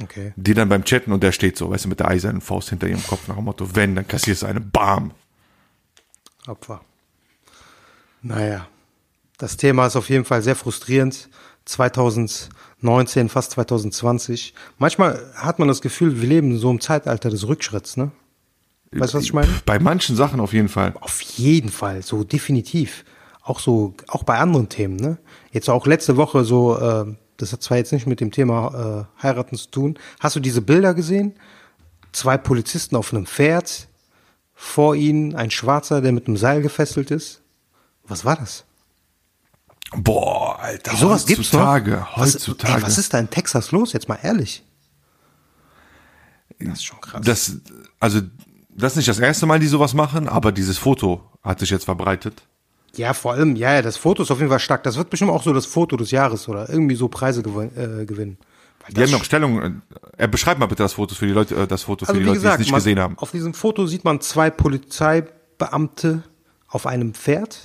[0.02, 0.34] Okay.
[0.36, 2.86] Die dann beim Chatten und der steht so, weißt du, mit der eisernen Faust hinter
[2.86, 5.12] ihrem Kopf nach dem Motto, wenn, dann kassierst du eine Bam.
[6.46, 6.82] Opfer.
[8.20, 8.68] Naja,
[9.38, 11.28] das Thema ist auf jeden Fall sehr frustrierend.
[11.66, 14.54] 2019, fast 2020.
[14.78, 18.12] Manchmal hat man das Gefühl, wir leben so im Zeitalter des Rückschritts, ne?
[18.92, 19.48] Weißt du, was ich meine?
[19.66, 20.94] Bei manchen Sachen auf jeden Fall.
[21.00, 23.04] Auf jeden Fall, so definitiv.
[23.42, 25.18] Auch so, auch bei anderen Themen, ne?
[25.50, 27.04] Jetzt auch letzte Woche so, äh,
[27.36, 29.98] das hat zwar jetzt nicht mit dem Thema äh, heiraten zu tun.
[30.20, 31.34] Hast du diese Bilder gesehen?
[32.12, 33.88] Zwei Polizisten auf einem Pferd,
[34.54, 37.42] vor ihnen ein Schwarzer, der mit einem Seil gefesselt ist.
[38.04, 38.65] Was war das?
[39.98, 41.60] Boah, Alter, Ey, sowas gibt's noch?
[41.60, 42.74] heutzutage, Was, heutzutage.
[42.74, 43.92] ey, was ist da in Texas los?
[43.92, 44.62] Jetzt mal ehrlich.
[46.58, 47.20] Das ist schon krass.
[47.24, 47.56] das,
[48.00, 48.20] also,
[48.70, 51.84] das ist nicht das erste Mal, die sowas machen, aber dieses Foto hat sich jetzt
[51.84, 52.42] verbreitet.
[52.94, 54.82] ja, vor allem, ja, ja, das Foto ist auf jeden Fall stark.
[54.82, 58.04] Das wird bestimmt auch so das Foto des Jahres oder irgendwie so Preise gewin äh,
[58.06, 58.38] gewinnen.
[58.84, 59.70] Weil Die haben noch Stellung, äh,
[60.16, 62.24] er beschreibt mal bitte das Foto für die Leute, äh, das Foto für Also die
[62.26, 63.18] Leute, die es gesagt, nicht man, gesehen haben.
[63.18, 66.22] auf diesem Foto sieht man zwei Polizeibeamte
[66.68, 67.58] auf einem Pferd,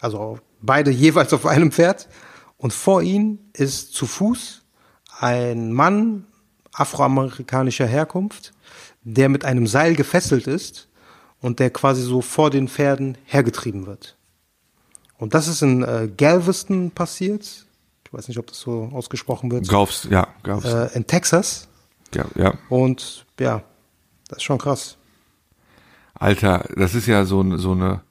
[0.00, 2.08] also beide jeweils auf einem Pferd.
[2.56, 4.62] Und vor ihnen ist zu Fuß
[5.18, 6.26] ein Mann
[6.72, 8.52] afroamerikanischer Herkunft,
[9.02, 10.88] der mit einem Seil gefesselt ist
[11.40, 14.16] und der quasi so vor den Pferden hergetrieben wird.
[15.18, 17.66] Und das ist in äh, Galveston passiert.
[18.06, 19.68] Ich weiß nicht, ob das so ausgesprochen wird.
[19.68, 20.64] Gaufs, ja, Gaufs.
[20.66, 21.68] Äh, in Texas.
[22.14, 22.54] ja, ja.
[22.68, 23.62] Und ja,
[24.28, 24.96] das ist schon krass.
[26.14, 28.02] Alter, das ist ja so, so eine,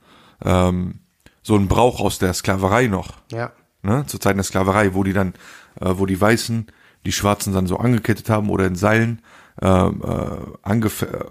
[0.43, 0.99] ähm,
[1.41, 3.13] so ein Brauch aus der Sklaverei noch.
[3.31, 3.51] Ja.
[3.83, 5.33] ne, zur Zeit der Sklaverei, wo die dann,
[5.79, 6.67] äh, wo die Weißen
[7.05, 9.21] die Schwarzen dann so angekettet haben oder in Seilen
[9.61, 11.25] äh, äh, angef äh,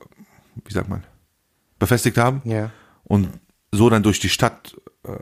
[0.65, 1.05] wie sagt man,
[1.79, 2.71] befestigt haben Ja.
[3.05, 3.29] und
[3.73, 5.13] so dann durch die Stadt äh,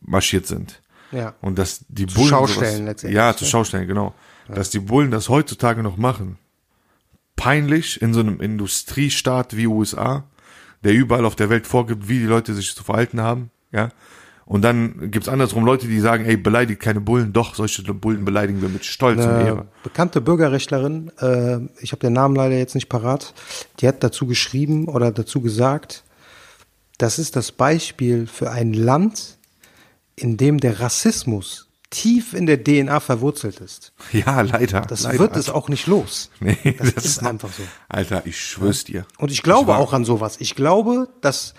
[0.00, 0.82] marschiert sind.
[1.12, 1.34] Ja.
[1.40, 3.50] Und dass die Zu Bullen Schaustellen sowas, letztendlich, Ja, zu ja.
[3.50, 4.14] Schaustellen, genau.
[4.48, 6.38] Dass die Bullen das heutzutage noch machen.
[7.36, 10.24] Peinlich in so einem Industriestaat wie USA,
[10.84, 13.88] der überall auf der Welt vorgibt, wie die Leute sich zu verhalten haben, ja.
[14.46, 17.32] Und dann gibt's andersrum Leute, die sagen, ey, beleidigt keine Bullen.
[17.32, 19.66] Doch, solche Bullen beleidigen wir mit Stolz und Eine Ehre.
[19.82, 23.34] bekannte Bürgerrechtlerin, äh, ich habe den Namen leider jetzt nicht parat,
[23.80, 26.04] die hat dazu geschrieben oder dazu gesagt,
[26.98, 29.36] das ist das Beispiel für ein Land,
[30.14, 33.92] in dem der Rassismus tief in der DNA verwurzelt ist.
[34.12, 34.82] Ja, leider.
[34.82, 36.30] Das leider, wird es auch nicht los.
[36.40, 37.64] Nee, das, das ist einfach so.
[37.88, 39.06] Alter, ich schwör's dir.
[39.18, 40.36] Und ich glaube war- auch an sowas.
[40.38, 41.54] Ich glaube, dass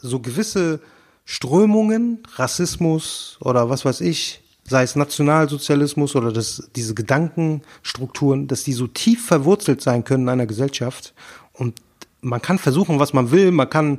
[0.00, 0.80] so gewisse
[1.24, 8.72] Strömungen, Rassismus oder was weiß ich, sei es Nationalsozialismus oder das, diese Gedankenstrukturen, dass die
[8.72, 11.14] so tief verwurzelt sein können in einer Gesellschaft.
[11.52, 11.80] Und
[12.20, 13.98] man kann versuchen, was man will, man kann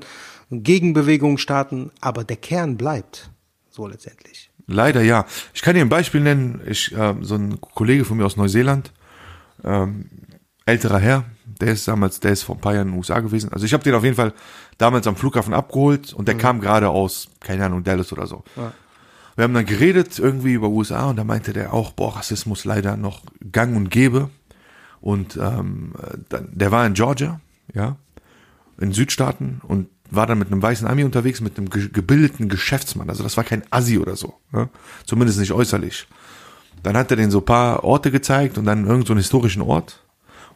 [0.49, 3.29] Gegenbewegungen starten, aber der Kern bleibt.
[3.69, 4.49] So letztendlich.
[4.67, 5.25] Leider ja.
[5.53, 6.61] Ich kann dir ein Beispiel nennen.
[6.65, 8.91] Ich, äh, so ein Kollege von mir aus Neuseeland,
[9.63, 10.09] ähm,
[10.65, 13.51] älterer Herr, der ist damals, der ist vor ein paar Jahren in den USA gewesen.
[13.51, 14.33] Also ich habe den auf jeden Fall
[14.77, 18.43] damals am Flughafen abgeholt und der kam gerade aus, keine Ahnung, Dallas oder so.
[19.35, 22.97] Wir haben dann geredet irgendwie über USA und da meinte der auch, boah, Rassismus leider
[22.97, 24.29] noch gang und gäbe.
[24.99, 25.93] Und ähm,
[26.31, 27.39] äh, der war in Georgia,
[27.73, 27.95] ja,
[28.79, 33.09] in Südstaaten und war dann mit einem weißen Ami unterwegs, mit einem ge gebildeten Geschäftsmann.
[33.09, 34.69] Also das war kein Assi oder so, ne?
[35.05, 36.07] zumindest nicht äußerlich.
[36.83, 39.61] Dann hat er den so ein paar Orte gezeigt und dann irgendeinen so einen historischen
[39.61, 40.00] Ort.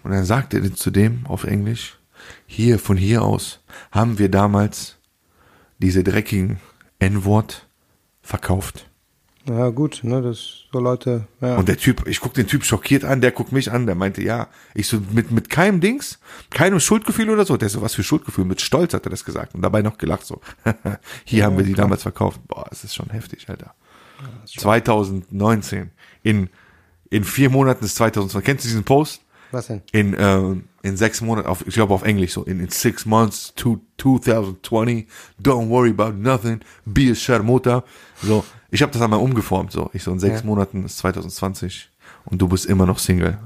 [0.06, 1.98] Und dann sagt er zu dem auf Englisch,
[2.46, 4.98] hier, von hier aus, haben wir damals
[5.80, 6.60] diese dreckigen
[7.00, 7.68] N-Wort
[8.22, 8.88] verkauft.
[9.50, 11.56] Ja, gut, ne, das so Leute, ja.
[11.58, 14.22] Und der Typ, ich guck den Typ schockiert an, der guckt mich an, der meinte,
[14.22, 16.20] ja, ich so, mit, mit keinem Dings,
[16.52, 19.56] keinem Schuldgefühl oder so, der so, was für Schuldgefühl, mit Stolz hat er das gesagt
[19.56, 20.40] und dabei noch gelacht, so,
[21.24, 22.42] hier haben wir die damals verkauft.
[22.48, 23.74] Boah, das ist schon heftig, Alter.
[24.46, 25.90] 2019,
[26.22, 26.50] in,
[27.10, 29.25] in vier Monaten ist 2020, kennst du diesen Post?
[29.56, 29.82] Was denn?
[29.92, 33.54] In, äh, in sechs Monaten, auf, ich glaube auf Englisch so, in, in six months
[33.56, 35.08] to 2020,
[35.42, 37.84] don't worry about nothing, be a Sharmota.
[38.22, 39.90] So, ich habe das einmal umgeformt, so.
[39.94, 40.46] Ich so, in sechs Ja.
[40.46, 41.90] Monaten ist 2020
[42.26, 43.40] und du bist immer noch Single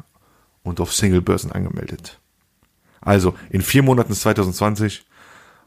[0.63, 2.19] und auf Singlebörsen angemeldet.
[3.01, 5.05] Also, in vier Monaten ist 2020,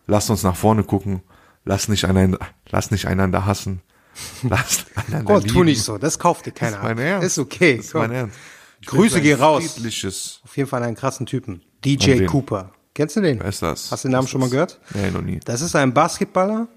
[0.07, 1.23] lasst uns nach vorne gucken,
[1.65, 2.39] lass nicht einander,
[2.69, 3.81] lass nicht einander hassen,
[4.43, 5.55] lasst einander Gott, lieben.
[5.55, 6.99] tu nicht so, das kauft dir keiner Das ist mein.
[6.99, 7.27] Ernst.
[7.27, 7.77] Ist okay.
[7.77, 8.03] Das ist komm.
[8.03, 8.37] mein Ernst.
[8.83, 9.65] Ich Grüße gehen so raus.
[9.75, 11.63] Friedliches, Auf jeden Fall einen krassen Typen.
[11.85, 12.25] DJ?
[12.27, 12.73] Cooper.
[12.95, 13.39] Kennst du den?
[13.41, 13.91] wer ist das?
[13.91, 14.79] Hast du den Namen Was schon mal gehört?
[14.95, 15.41] Nee, noch nie.
[15.45, 16.69] Das ist ein Basketballer,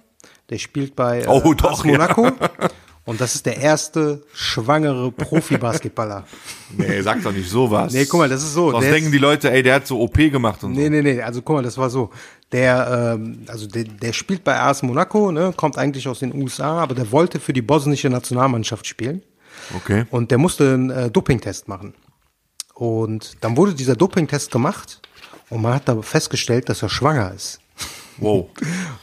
[0.50, 2.32] der spielt bei äh, Oh, doch, AS Monaco.
[3.06, 6.26] Und das ist der erste schwangere Profi-Basketballer.
[6.78, 7.94] Nee, sag doch nicht sowas.
[7.94, 9.88] Nee, guck mal, das ist so, Sonst der denken ist- die Leute, ey, der hat
[9.88, 12.10] so OP gemacht und Nee, nee, nee, also guck mal, das war so.
[12.52, 16.80] Der, ähm, also der, der spielt bei AS Monaco, ne, kommt eigentlich aus den USA,
[16.82, 19.22] aber der wollte für die bosnische Nationalmannschaft spielen.
[19.74, 20.06] Okay.
[20.12, 21.94] Und der musste einen äh, Dopingtest machen.
[22.74, 25.02] Und dann wurde dieser Dopingtest gemacht
[25.50, 27.60] und man hat da festgestellt, dass er schwanger ist.
[28.18, 28.50] Wow.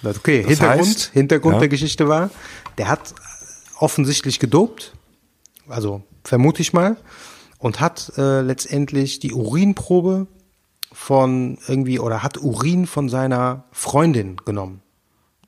[0.04, 1.58] Okay, Das Hintergrund, heißt, Hintergrund ja.
[1.60, 2.30] der Geschichte war,
[2.76, 3.14] der hat
[3.78, 4.94] offensichtlich gedopt,
[5.68, 6.96] also vermute ich mal,
[7.58, 10.26] und hat äh, letztendlich die Urinprobe
[10.92, 14.82] von irgendwie oder hat Urin von seiner Freundin genommen.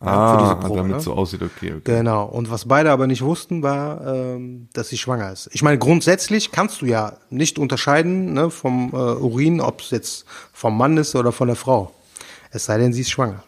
[0.07, 1.01] Ah, für diese Probe, damit ne?
[1.01, 1.81] so aussieht, okay, okay.
[1.85, 2.25] Genau.
[2.25, 5.49] Und was beide aber nicht wussten, war, ähm, dass sie schwanger ist.
[5.53, 10.25] Ich meine, grundsätzlich kannst du ja nicht unterscheiden ne, vom äh, Urin, ob es jetzt
[10.53, 11.93] vom Mann ist oder von der Frau.
[12.51, 13.43] Es sei denn, sie ist schwanger.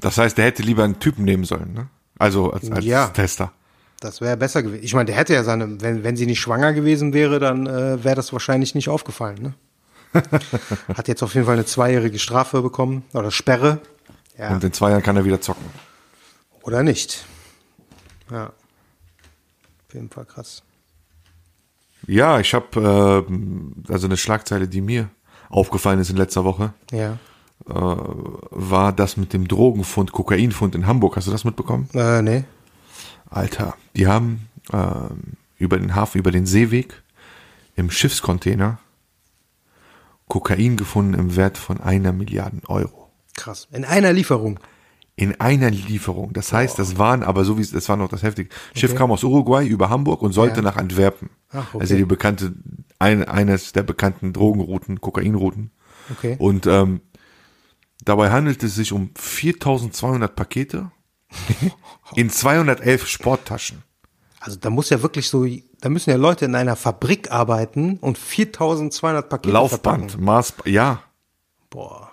[0.00, 1.88] Das heißt, der hätte lieber einen Typen nehmen sollen, ne?
[2.18, 3.08] Also als, als Ja.
[3.08, 3.52] Tester.
[4.00, 4.82] Das wäre besser gewesen.
[4.82, 8.02] Ich meine, der hätte ja seine, wenn, wenn sie nicht schwanger gewesen wäre, dann äh,
[8.02, 9.38] wäre das wahrscheinlich nicht aufgefallen.
[9.40, 9.54] Ne?
[10.94, 13.78] Hat jetzt auf jeden Fall eine zweijährige Strafe bekommen oder Sperre.
[14.38, 14.50] Ja.
[14.54, 15.64] Und in zwei Jahren kann er wieder zocken.
[16.62, 17.24] Oder nicht.
[18.30, 18.46] Ja.
[18.46, 20.62] Auf jeden Fall krass.
[22.06, 23.26] Ja, ich habe
[23.88, 25.08] äh, also eine Schlagzeile, die mir
[25.50, 27.18] aufgefallen ist in letzter Woche, Ja.
[27.68, 31.16] äh, war das mit dem Drogenfund, Kokainfund in Hamburg.
[31.16, 31.88] Hast du das mitbekommen?
[31.94, 32.44] Äh, nee.
[33.28, 37.02] Alter, die haben ähm, über den Hafen, über den Seeweg
[37.76, 38.78] im Schiffscontainer
[40.28, 43.01] Kokain gefunden im Wert von einer Milliarde Euro.
[43.34, 43.68] Krass.
[43.72, 44.60] In einer Lieferung.
[45.14, 46.32] In einer Lieferung.
[46.32, 48.52] Das heißt, das waren aber so wie es, das war noch das heftig.
[48.74, 50.62] Schiff kam aus Uruguay über Hamburg und sollte Ja.
[50.62, 51.30] nach Antwerpen.
[51.50, 51.80] Ach, okay.
[51.82, 52.54] Also die bekannte,
[52.98, 55.70] ein, eines der bekannten Drogenrouten, Kokainrouten.
[56.10, 56.36] Okay.
[56.38, 57.02] Und ähm,
[58.04, 60.90] dabei handelt es sich um 4200 Pakete
[62.14, 63.82] in 211 Sporttaschen.
[64.40, 65.46] Also da muss ja wirklich so,
[65.80, 70.24] da müssen ja Leute in einer Fabrik arbeiten und 4200 Pakete Laufband, verpacken.
[70.24, 71.02] Maß, ja,
[71.70, 72.11] Boah.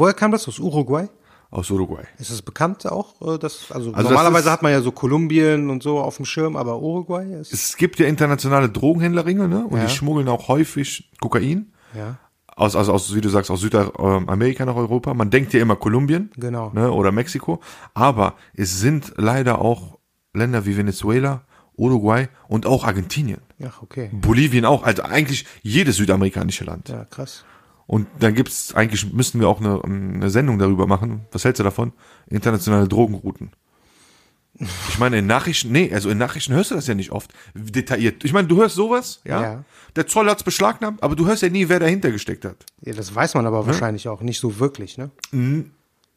[0.00, 0.48] Woher kam das?
[0.48, 1.08] Aus Uruguay?
[1.52, 2.04] aus Uruguay.
[2.18, 3.20] Ist es bekannt auch?
[3.22, 6.14] äh, Das, also, Also das normalerweise ist- hat man ja so Kolumbien und so auf
[6.16, 7.52] dem Schirm, aber Uruguay ist.
[7.52, 9.66] Es gibt ja internationale Drogenhändlerringe, ne?
[9.66, 9.86] Und Ja.
[9.86, 11.72] die schmuggeln auch häufig Kokain.
[11.94, 12.18] ja.
[12.56, 15.14] Aus, also aus, wie du sagst, aus Südamerika nach Europa.
[15.14, 16.30] Man denkt ja immer Kolumbien.
[16.36, 16.70] Genau.
[16.74, 17.60] Ne, oder Mexiko.
[17.94, 19.98] Aber es sind leider auch
[20.34, 21.42] Länder wie Venezuela,
[21.76, 23.40] Uruguay und auch Argentinien.
[23.64, 24.10] Ach, okay.
[24.12, 24.82] Bolivien auch.
[24.82, 26.90] Also eigentlich jedes südamerikanische Land.
[26.90, 27.44] Ja, krass.
[27.90, 31.22] Und dann gibt's eigentlich, müssten wir auch eine, eine Sendung darüber machen.
[31.32, 31.92] Was hältst du davon?
[32.28, 33.50] Internationale Drogenrouten.
[34.88, 38.22] Ich meine, in Nachrichten, nee, also in Nachrichten hörst du das ja nicht oft detailliert.
[38.22, 39.42] Ich meine, du hörst sowas, ja.
[39.42, 39.64] Ja.
[39.96, 42.64] Der Zoll hat's beschlagnahmt, aber du hörst ja nie, wer dahinter gesteckt hat.
[42.82, 45.10] Ja, das weiß man aber wahrscheinlich auch nicht so wirklich, ne?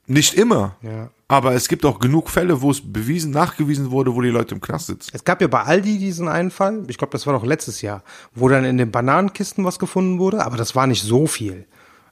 [0.05, 0.76] Nicht immer.
[0.84, 1.09] Ja.
[1.34, 4.61] Aber es gibt auch genug Fälle, wo es bewiesen, nachgewiesen wurde, wo die Leute im
[4.61, 5.09] Knast sitzen.
[5.13, 8.03] Es gab ja bei Aldi diesen einen Fall, ich glaube, das war doch letztes Jahr,
[8.36, 11.65] wo dann in den Bananenkisten was gefunden wurde, aber das war nicht so viel.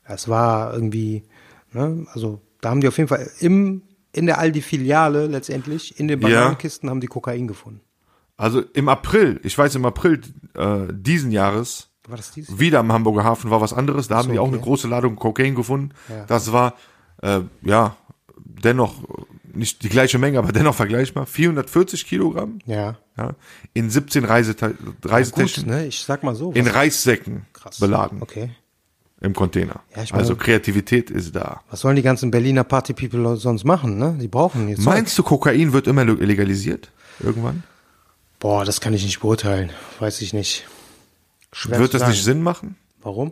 [0.05, 1.23] Es war irgendwie,
[1.71, 6.19] ne, also da haben die auf jeden Fall im, in der Aldi-Filiale letztendlich, in den
[6.21, 6.27] Ja.
[6.27, 7.81] Bananenkisten haben die Kokain gefunden.
[8.37, 10.19] Also im April, ich weiß im April
[10.55, 11.89] äh, diesen Jahres,
[12.35, 12.57] dieses?
[12.57, 14.07] wieder am Hamburger Hafen war was anderes.
[14.07, 14.55] Da haben so, die auch okay.
[14.55, 15.91] eine große Ladung Kokain gefunden.
[16.09, 16.25] Ja.
[16.25, 16.73] Das war,
[17.21, 17.97] äh, ja,
[18.61, 18.95] dennoch
[19.53, 21.25] nicht die gleiche Menge, aber dennoch vergleichbar.
[21.25, 22.97] 440 Kilogramm Ja.
[23.17, 23.31] ja,
[23.73, 26.51] in 17 Reisete Gut, ne, ich sag mal so.
[26.53, 27.79] in Reissäcken krass.
[27.79, 28.51] beladen Okay.
[29.19, 29.81] im Container.
[29.95, 31.61] Ja, ich meine- also Kreativität ist da.
[31.69, 34.17] Was sollen die ganzen Berliner Party-People sonst machen, ne?
[34.21, 34.83] Die brauchen jetzt.
[34.83, 36.91] Meinst du, Kokain wird immer legalisiert?
[37.19, 37.63] Irgendwann?
[38.39, 39.69] Boah, das kann ich nicht beurteilen.
[39.99, 40.65] Weiß ich nicht.
[41.51, 42.11] Schwer wird das sagen.
[42.13, 42.75] nicht Sinn machen?
[43.01, 43.31] Warum?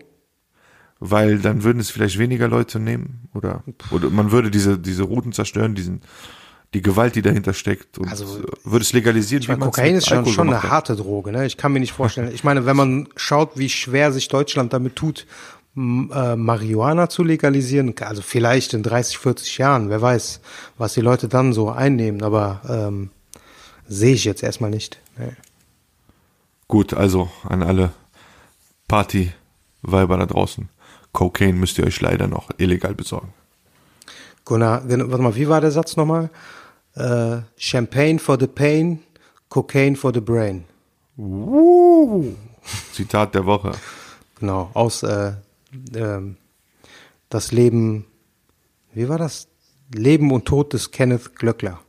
[1.00, 5.32] Weil dann würden es vielleicht weniger Leute nehmen oder, oder man würde diese, diese Routen
[5.32, 6.02] zerstören, diesen,
[6.74, 9.42] die Gewalt, die dahinter steckt und Also, äh, würde es legalisieren.
[9.42, 11.46] Ich meine, Kokain ist schon, schon eine harte Droge, ne?
[11.46, 12.32] Ich kann mir nicht vorstellen.
[12.34, 15.26] Ich meine, wenn man schaut, wie schwer sich Deutschland damit tut,
[15.76, 20.42] äh, Marihuana zu legalisieren, also vielleicht in 30, 40 Jahren, wer weiß,
[20.78, 23.12] was die Leute dann so einnehmen, aber ähm,
[23.88, 25.00] sehe ich jetzt erstmal nicht.
[25.18, 25.32] Nee.
[26.68, 27.92] Gut, also an alle
[28.88, 30.70] Party-Weiber da draußen.
[31.14, 33.34] Cocaine müsst ihr euch leider noch illegal besorgen.
[34.46, 36.30] Gunnar, warte mal, wie war der Satz nochmal?
[36.96, 39.00] Äh, Champagne for the pain,
[39.48, 40.66] Cocaine for the brain.
[42.94, 43.72] Zitat der Woche.
[44.40, 45.34] Genau, aus äh,
[45.94, 46.38] ähm,
[47.30, 48.06] das Leben,
[48.94, 49.48] wie war das?
[49.94, 51.80] Leben und Tod des Kenneth Glöckler.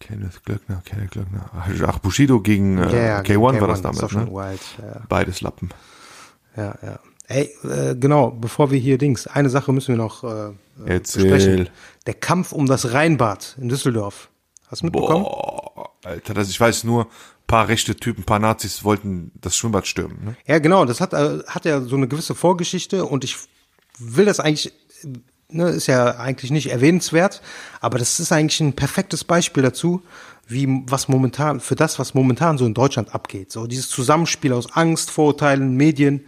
[0.00, 1.50] Kenneth Glöckner, Kenneth Glöckner.
[1.52, 4.26] Ach, Bushido gegen äh, K1 war das damals, ne?
[4.28, 5.70] Wild, ja, Beides Lappen.
[6.56, 6.98] ja, ja.
[7.26, 10.52] Ey, äh, genau, bevor wir hier Dings, eine Sache müssen wir noch äh, äh,
[10.86, 11.22] Erzähl.
[11.22, 11.68] besprechen.
[12.06, 14.28] Der Kampf um das Rheinbad in Düsseldorf.
[14.68, 15.24] Hast du mitbekommen?
[15.24, 17.08] Boah, Alter, das, ich weiß nur,
[17.46, 20.24] paar rechte Typen, paar Nazis wollten das Schwimmbad stürmen.
[20.24, 20.36] Ne?
[20.46, 23.36] Ja, genau, das hat, äh, hat ja so eine gewisse Vorgeschichte und ich
[23.98, 24.72] will das eigentlich
[25.48, 27.40] ne, ist ja eigentlich nicht erwähnenswert,
[27.80, 30.02] aber das ist eigentlich ein perfektes Beispiel dazu,
[30.46, 33.50] wie was momentan, für das, was momentan so in Deutschland abgeht.
[33.50, 36.26] So dieses Zusammenspiel aus Angst, Vorurteilen, Medien.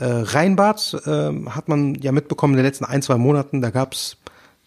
[0.00, 4.16] Äh, Rheinbad äh, hat man ja mitbekommen in den letzten ein, zwei Monaten, da gab's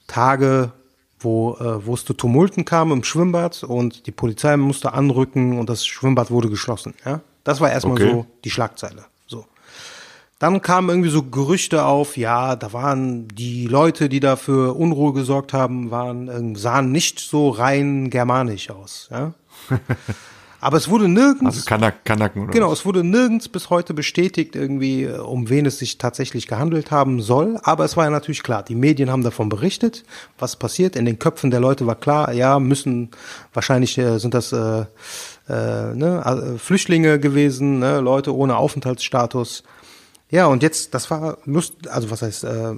[0.06, 0.72] Tage,
[1.20, 5.70] wo, äh, wo es zu Tumulten kam im Schwimmbad und die Polizei musste anrücken und
[5.70, 6.94] das Schwimmbad wurde geschlossen.
[7.04, 7.22] Ja?
[7.44, 8.12] Das war erstmal Okay.
[8.12, 9.06] so die Schlagzeile.
[9.26, 9.46] So.
[10.38, 15.14] Dann kamen irgendwie so Gerüchte auf, ja, da waren die Leute, die da für Unruhe
[15.14, 19.08] gesorgt haben, waren, ähm, sahen nicht so rein germanisch aus.
[19.10, 19.34] Ja?
[20.64, 21.44] Aber es wurde nirgends.
[21.58, 22.80] Also Kanak, Kanaken oder Genau, was?
[22.80, 27.22] es wurde nirgends bis heute bestätigt, irgendwie, äh, um wen es sich tatsächlich gehandelt haben
[27.22, 27.60] soll.
[27.64, 30.06] Aber es war ja natürlich klar, die Medien haben davon berichtet,
[30.40, 30.96] was passiert.
[30.96, 33.12] In den Köpfen der Leute war klar, ja, müssen,
[33.54, 34.86] wahrscheinlich äh, sind das äh,
[35.50, 39.64] äh, ne, äh, Flüchtlinge gewesen, ne, Leute ohne Aufenthaltsstatus.
[40.30, 42.78] Ja, und jetzt, das war lust, also was heißt, äh,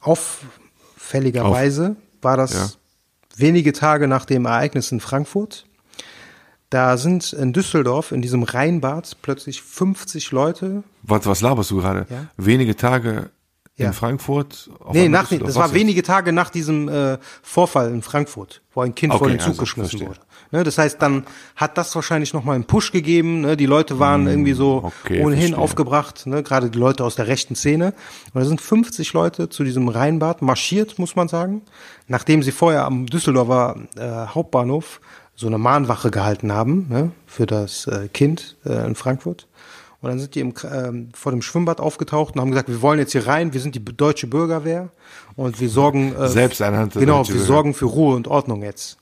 [0.00, 2.68] auffälligerweise war das Ja.
[3.36, 5.64] wenige Tage nach dem Ereignis in Frankfurt.
[6.70, 10.82] Da sind in Düsseldorf in diesem Rheinbad plötzlich 50 Leute.
[11.02, 12.06] Was, was laberst du gerade?
[12.10, 12.26] Ja.
[12.36, 13.30] Wenige Tage
[13.76, 13.86] Ja.
[13.86, 14.68] in Frankfurt.
[14.80, 15.74] auf Nee, nach, das war jetzt?
[15.74, 19.48] wenige Tage nach diesem äh, Vorfall in Frankfurt, wo ein Kind vor Okay, den Zug
[19.50, 20.08] also, geschmissen verstehe.
[20.08, 20.20] wurde.
[20.50, 21.24] Ne, das heißt, dann
[21.56, 23.40] hat das wahrscheinlich nochmal einen Push gegeben.
[23.42, 23.56] Ne?
[23.56, 25.58] Die Leute waren irgendwie so Hm, okay, ohnehin verstehe.
[25.58, 26.42] aufgebracht, ne?
[26.42, 27.94] gerade die Leute aus der rechten Szene.
[28.34, 31.62] Und da sind 50 Leute zu diesem Rheinbad marschiert, muss man sagen,
[32.08, 35.00] nachdem sie vorher am Düsseldorfer äh, Hauptbahnhof
[35.38, 37.12] so eine Mahnwache gehalten haben ne?
[37.26, 39.46] für das äh, Kind äh, in Frankfurt.
[40.00, 42.98] Und dann sind die im, ähm, vor dem Schwimmbad aufgetaucht und haben gesagt, wir wollen
[42.98, 44.90] jetzt hier rein, wir sind die deutsche Bürgerwehr
[45.36, 47.46] und wir sorgen äh, Selbsternannte genau, deutsche wir Bürger.
[47.46, 48.98] sorgen für Ruhe und Ordnung jetzt.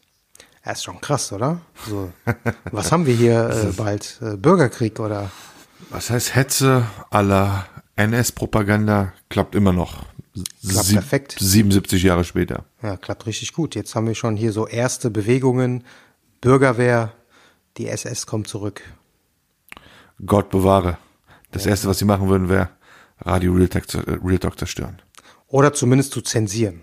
[0.65, 1.61] Ja, ist schon krass, oder?
[1.89, 2.13] So,
[2.71, 4.21] was haben wir hier äh, bald?
[4.21, 5.31] Äh, Bürgerkrieg oder?
[5.89, 7.67] Was heißt Hetze aller
[7.97, 10.05] NS-Propaganda klappt immer noch.
[10.69, 11.37] Klappt perfekt.
[11.39, 12.65] 77 Jahre später.
[12.83, 13.75] Ja, klappt richtig gut.
[13.75, 15.85] Jetzt haben wir schon hier so erste Bewegungen.
[16.47, 17.13] Bürgerwehr,
[17.77, 18.81] die SS kommt zurück.
[20.25, 20.97] Gott bewahre.
[21.51, 22.69] Das erste, was sie machen würden, wäre
[23.21, 25.03] Radio Real Talk, äh, Real Talk zerstören.
[25.49, 26.83] Oder zumindest zu zensieren.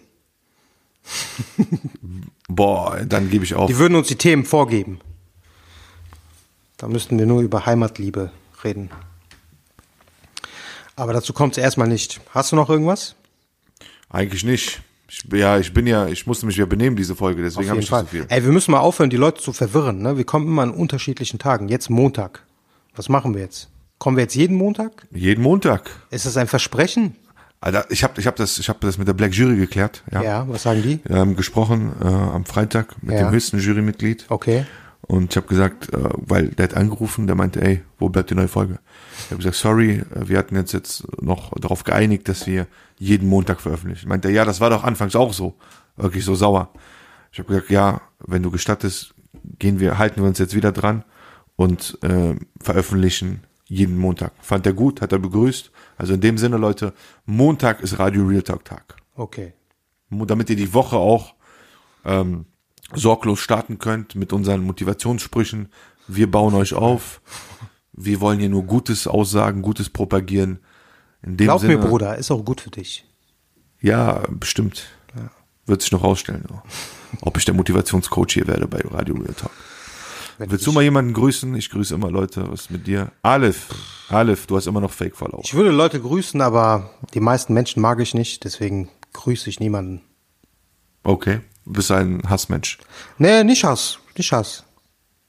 [2.49, 3.69] Boah, dann gebe ich auf.
[3.69, 4.99] Die würden uns die Themen vorgeben.
[6.75, 8.33] Da müssten wir nur über Heimatliebe
[8.65, 8.89] reden.
[10.97, 12.19] Aber dazu kommt es erstmal nicht.
[12.31, 13.15] Hast du noch irgendwas?
[14.09, 14.81] Eigentlich nicht.
[15.13, 17.91] Ich, ja, ich bin ja, ich musste mich ja benehmen, diese Folge, deswegen habe ich
[17.91, 18.25] nicht so viel.
[18.29, 20.01] Ey, wir müssen mal aufhören, die Leute zu verwirren.
[20.01, 20.17] Ne?
[20.17, 21.69] Wir kommen immer an unterschiedlichen Tagen.
[21.69, 22.43] Jetzt Montag.
[22.95, 23.69] Was machen wir jetzt?
[23.99, 25.07] Kommen wir jetzt jeden Montag?
[25.11, 25.91] Jeden Montag.
[26.09, 27.15] Ist das ein Versprechen?
[27.61, 30.03] Alter, ich habe ich hab das, ich hab das mit der Black Jury geklärt.
[30.11, 30.21] Ja.
[30.23, 30.99] Ja, was sagen die?
[31.05, 33.27] Wir haben gesprochen äh, am Freitag mit Ja.
[33.29, 34.25] dem höchsten Jurymitglied.
[34.29, 34.65] Okay.
[35.05, 38.35] Und ich habe gesagt, äh, weil der hat angerufen, der meinte, ey, wo bleibt die
[38.35, 38.79] neue Folge?
[39.19, 43.27] Ich habe gesagt, sorry, äh, wir hatten jetzt jetzt noch darauf geeinigt, dass wir jeden
[43.27, 44.07] Montag veröffentlichen.
[44.07, 45.55] Meinte er, ja, das war doch anfangs auch so,
[45.97, 46.69] wirklich so sauer.
[47.31, 49.13] Ich habe gesagt, ja, wenn du gestattest,
[49.59, 51.03] gehen wir, halten wir uns jetzt wieder dran
[51.55, 54.31] und äh, veröffentlichen jeden Montag.
[54.41, 55.71] Fand er gut, hat er begrüßt.
[55.97, 56.93] Also in dem Sinne, Leute,
[57.25, 59.53] Montag ist Radio Real Talk Tag Okay.
[60.09, 61.33] damit ihr die Woche auch
[62.05, 62.45] ähm,
[62.95, 65.69] sorglos starten könnt mit unseren Motivationssprüchen.
[66.07, 67.21] Wir bauen euch auf.
[67.93, 70.59] Wir wollen hier nur Gutes aussagen, Gutes propagieren.
[71.21, 73.05] In dem Glaub Sinne, mir, Bruder, ist auch gut für dich.
[73.81, 74.87] Ja, bestimmt.
[75.65, 76.43] Wird sich noch rausstellen,
[77.21, 79.51] ob ich der Motivationscoach hier werde bei Radio Real Talk.
[80.37, 81.55] Wenn Willst du mal jemanden grüßen?
[81.55, 82.51] Ich grüße immer Leute.
[82.51, 83.11] Was ist mit dir?
[83.21, 83.69] Aleph.
[84.09, 85.41] Aleph, du hast immer noch Fake-Follower.
[85.43, 90.01] ich würde Leute grüßen, aber die meisten Menschen mag ich nicht, deswegen grüße ich niemanden.
[91.03, 91.41] Okay.
[91.65, 92.77] Du bist ein Hassmensch.
[93.17, 93.99] Nee, nicht Hass.
[94.17, 94.63] Nicht Hass.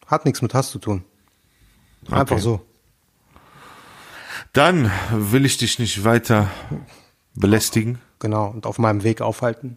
[0.07, 1.05] Hat nichts mit Hass zu tun.
[2.11, 2.41] Einfach Okay.
[2.41, 2.61] so.
[4.53, 6.49] Dann will ich dich nicht weiter
[7.35, 7.99] belästigen.
[8.18, 8.49] Genau.
[8.49, 9.76] Und auf meinem Weg aufhalten.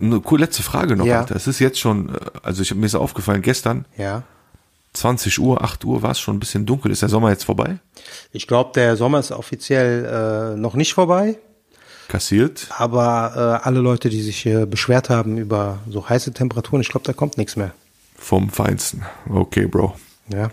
[0.00, 1.20] Eine cool, letzte Frage noch, Ja.
[1.20, 1.36] Alter.
[1.36, 4.22] Es ist jetzt schon, äh, also ich habe mir ist aufgefallen, gestern, Ja.
[4.92, 6.90] 20 Uhr, 8 Uhr war es schon ein bisschen dunkel.
[6.90, 7.78] Ist der Sommer jetzt vorbei?
[8.32, 11.38] Ich glaube, der Sommer ist offiziell äh, noch nicht vorbei.
[12.10, 12.66] Kassiert?
[12.76, 17.06] Aber äh, alle Leute, die sich äh, beschwert haben über so heiße Temperaturen, ich glaube,
[17.06, 17.72] da kommt nichts mehr.
[18.16, 19.06] Vom Feinsten.
[19.28, 19.94] Okay, Bro.
[20.28, 20.50] Ja.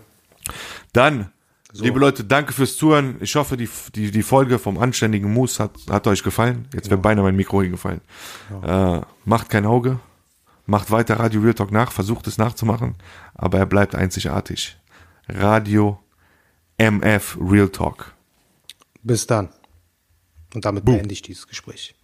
[0.93, 1.31] Dann,
[1.73, 3.15] liebe Leute, danke fürs Zuhören.
[3.21, 6.67] Ich hoffe, die, die, die Folge vom anständigen Moose hat, hat euch gefallen.
[6.75, 8.01] Jetzt wäre beinahe mein Mikro hingefallen.
[8.63, 9.99] Äh, macht kein Auge.
[10.67, 11.91] Macht weiter Radio Real Talk nach.
[11.91, 12.95] Versucht es nachzumachen.
[13.33, 14.77] Aber er bleibt einzigartig.
[15.27, 15.99] Radio
[16.77, 18.13] MF Real Talk.
[19.01, 19.49] Bis dann.
[20.53, 21.96] Und damit beende ich dieses Gespräch.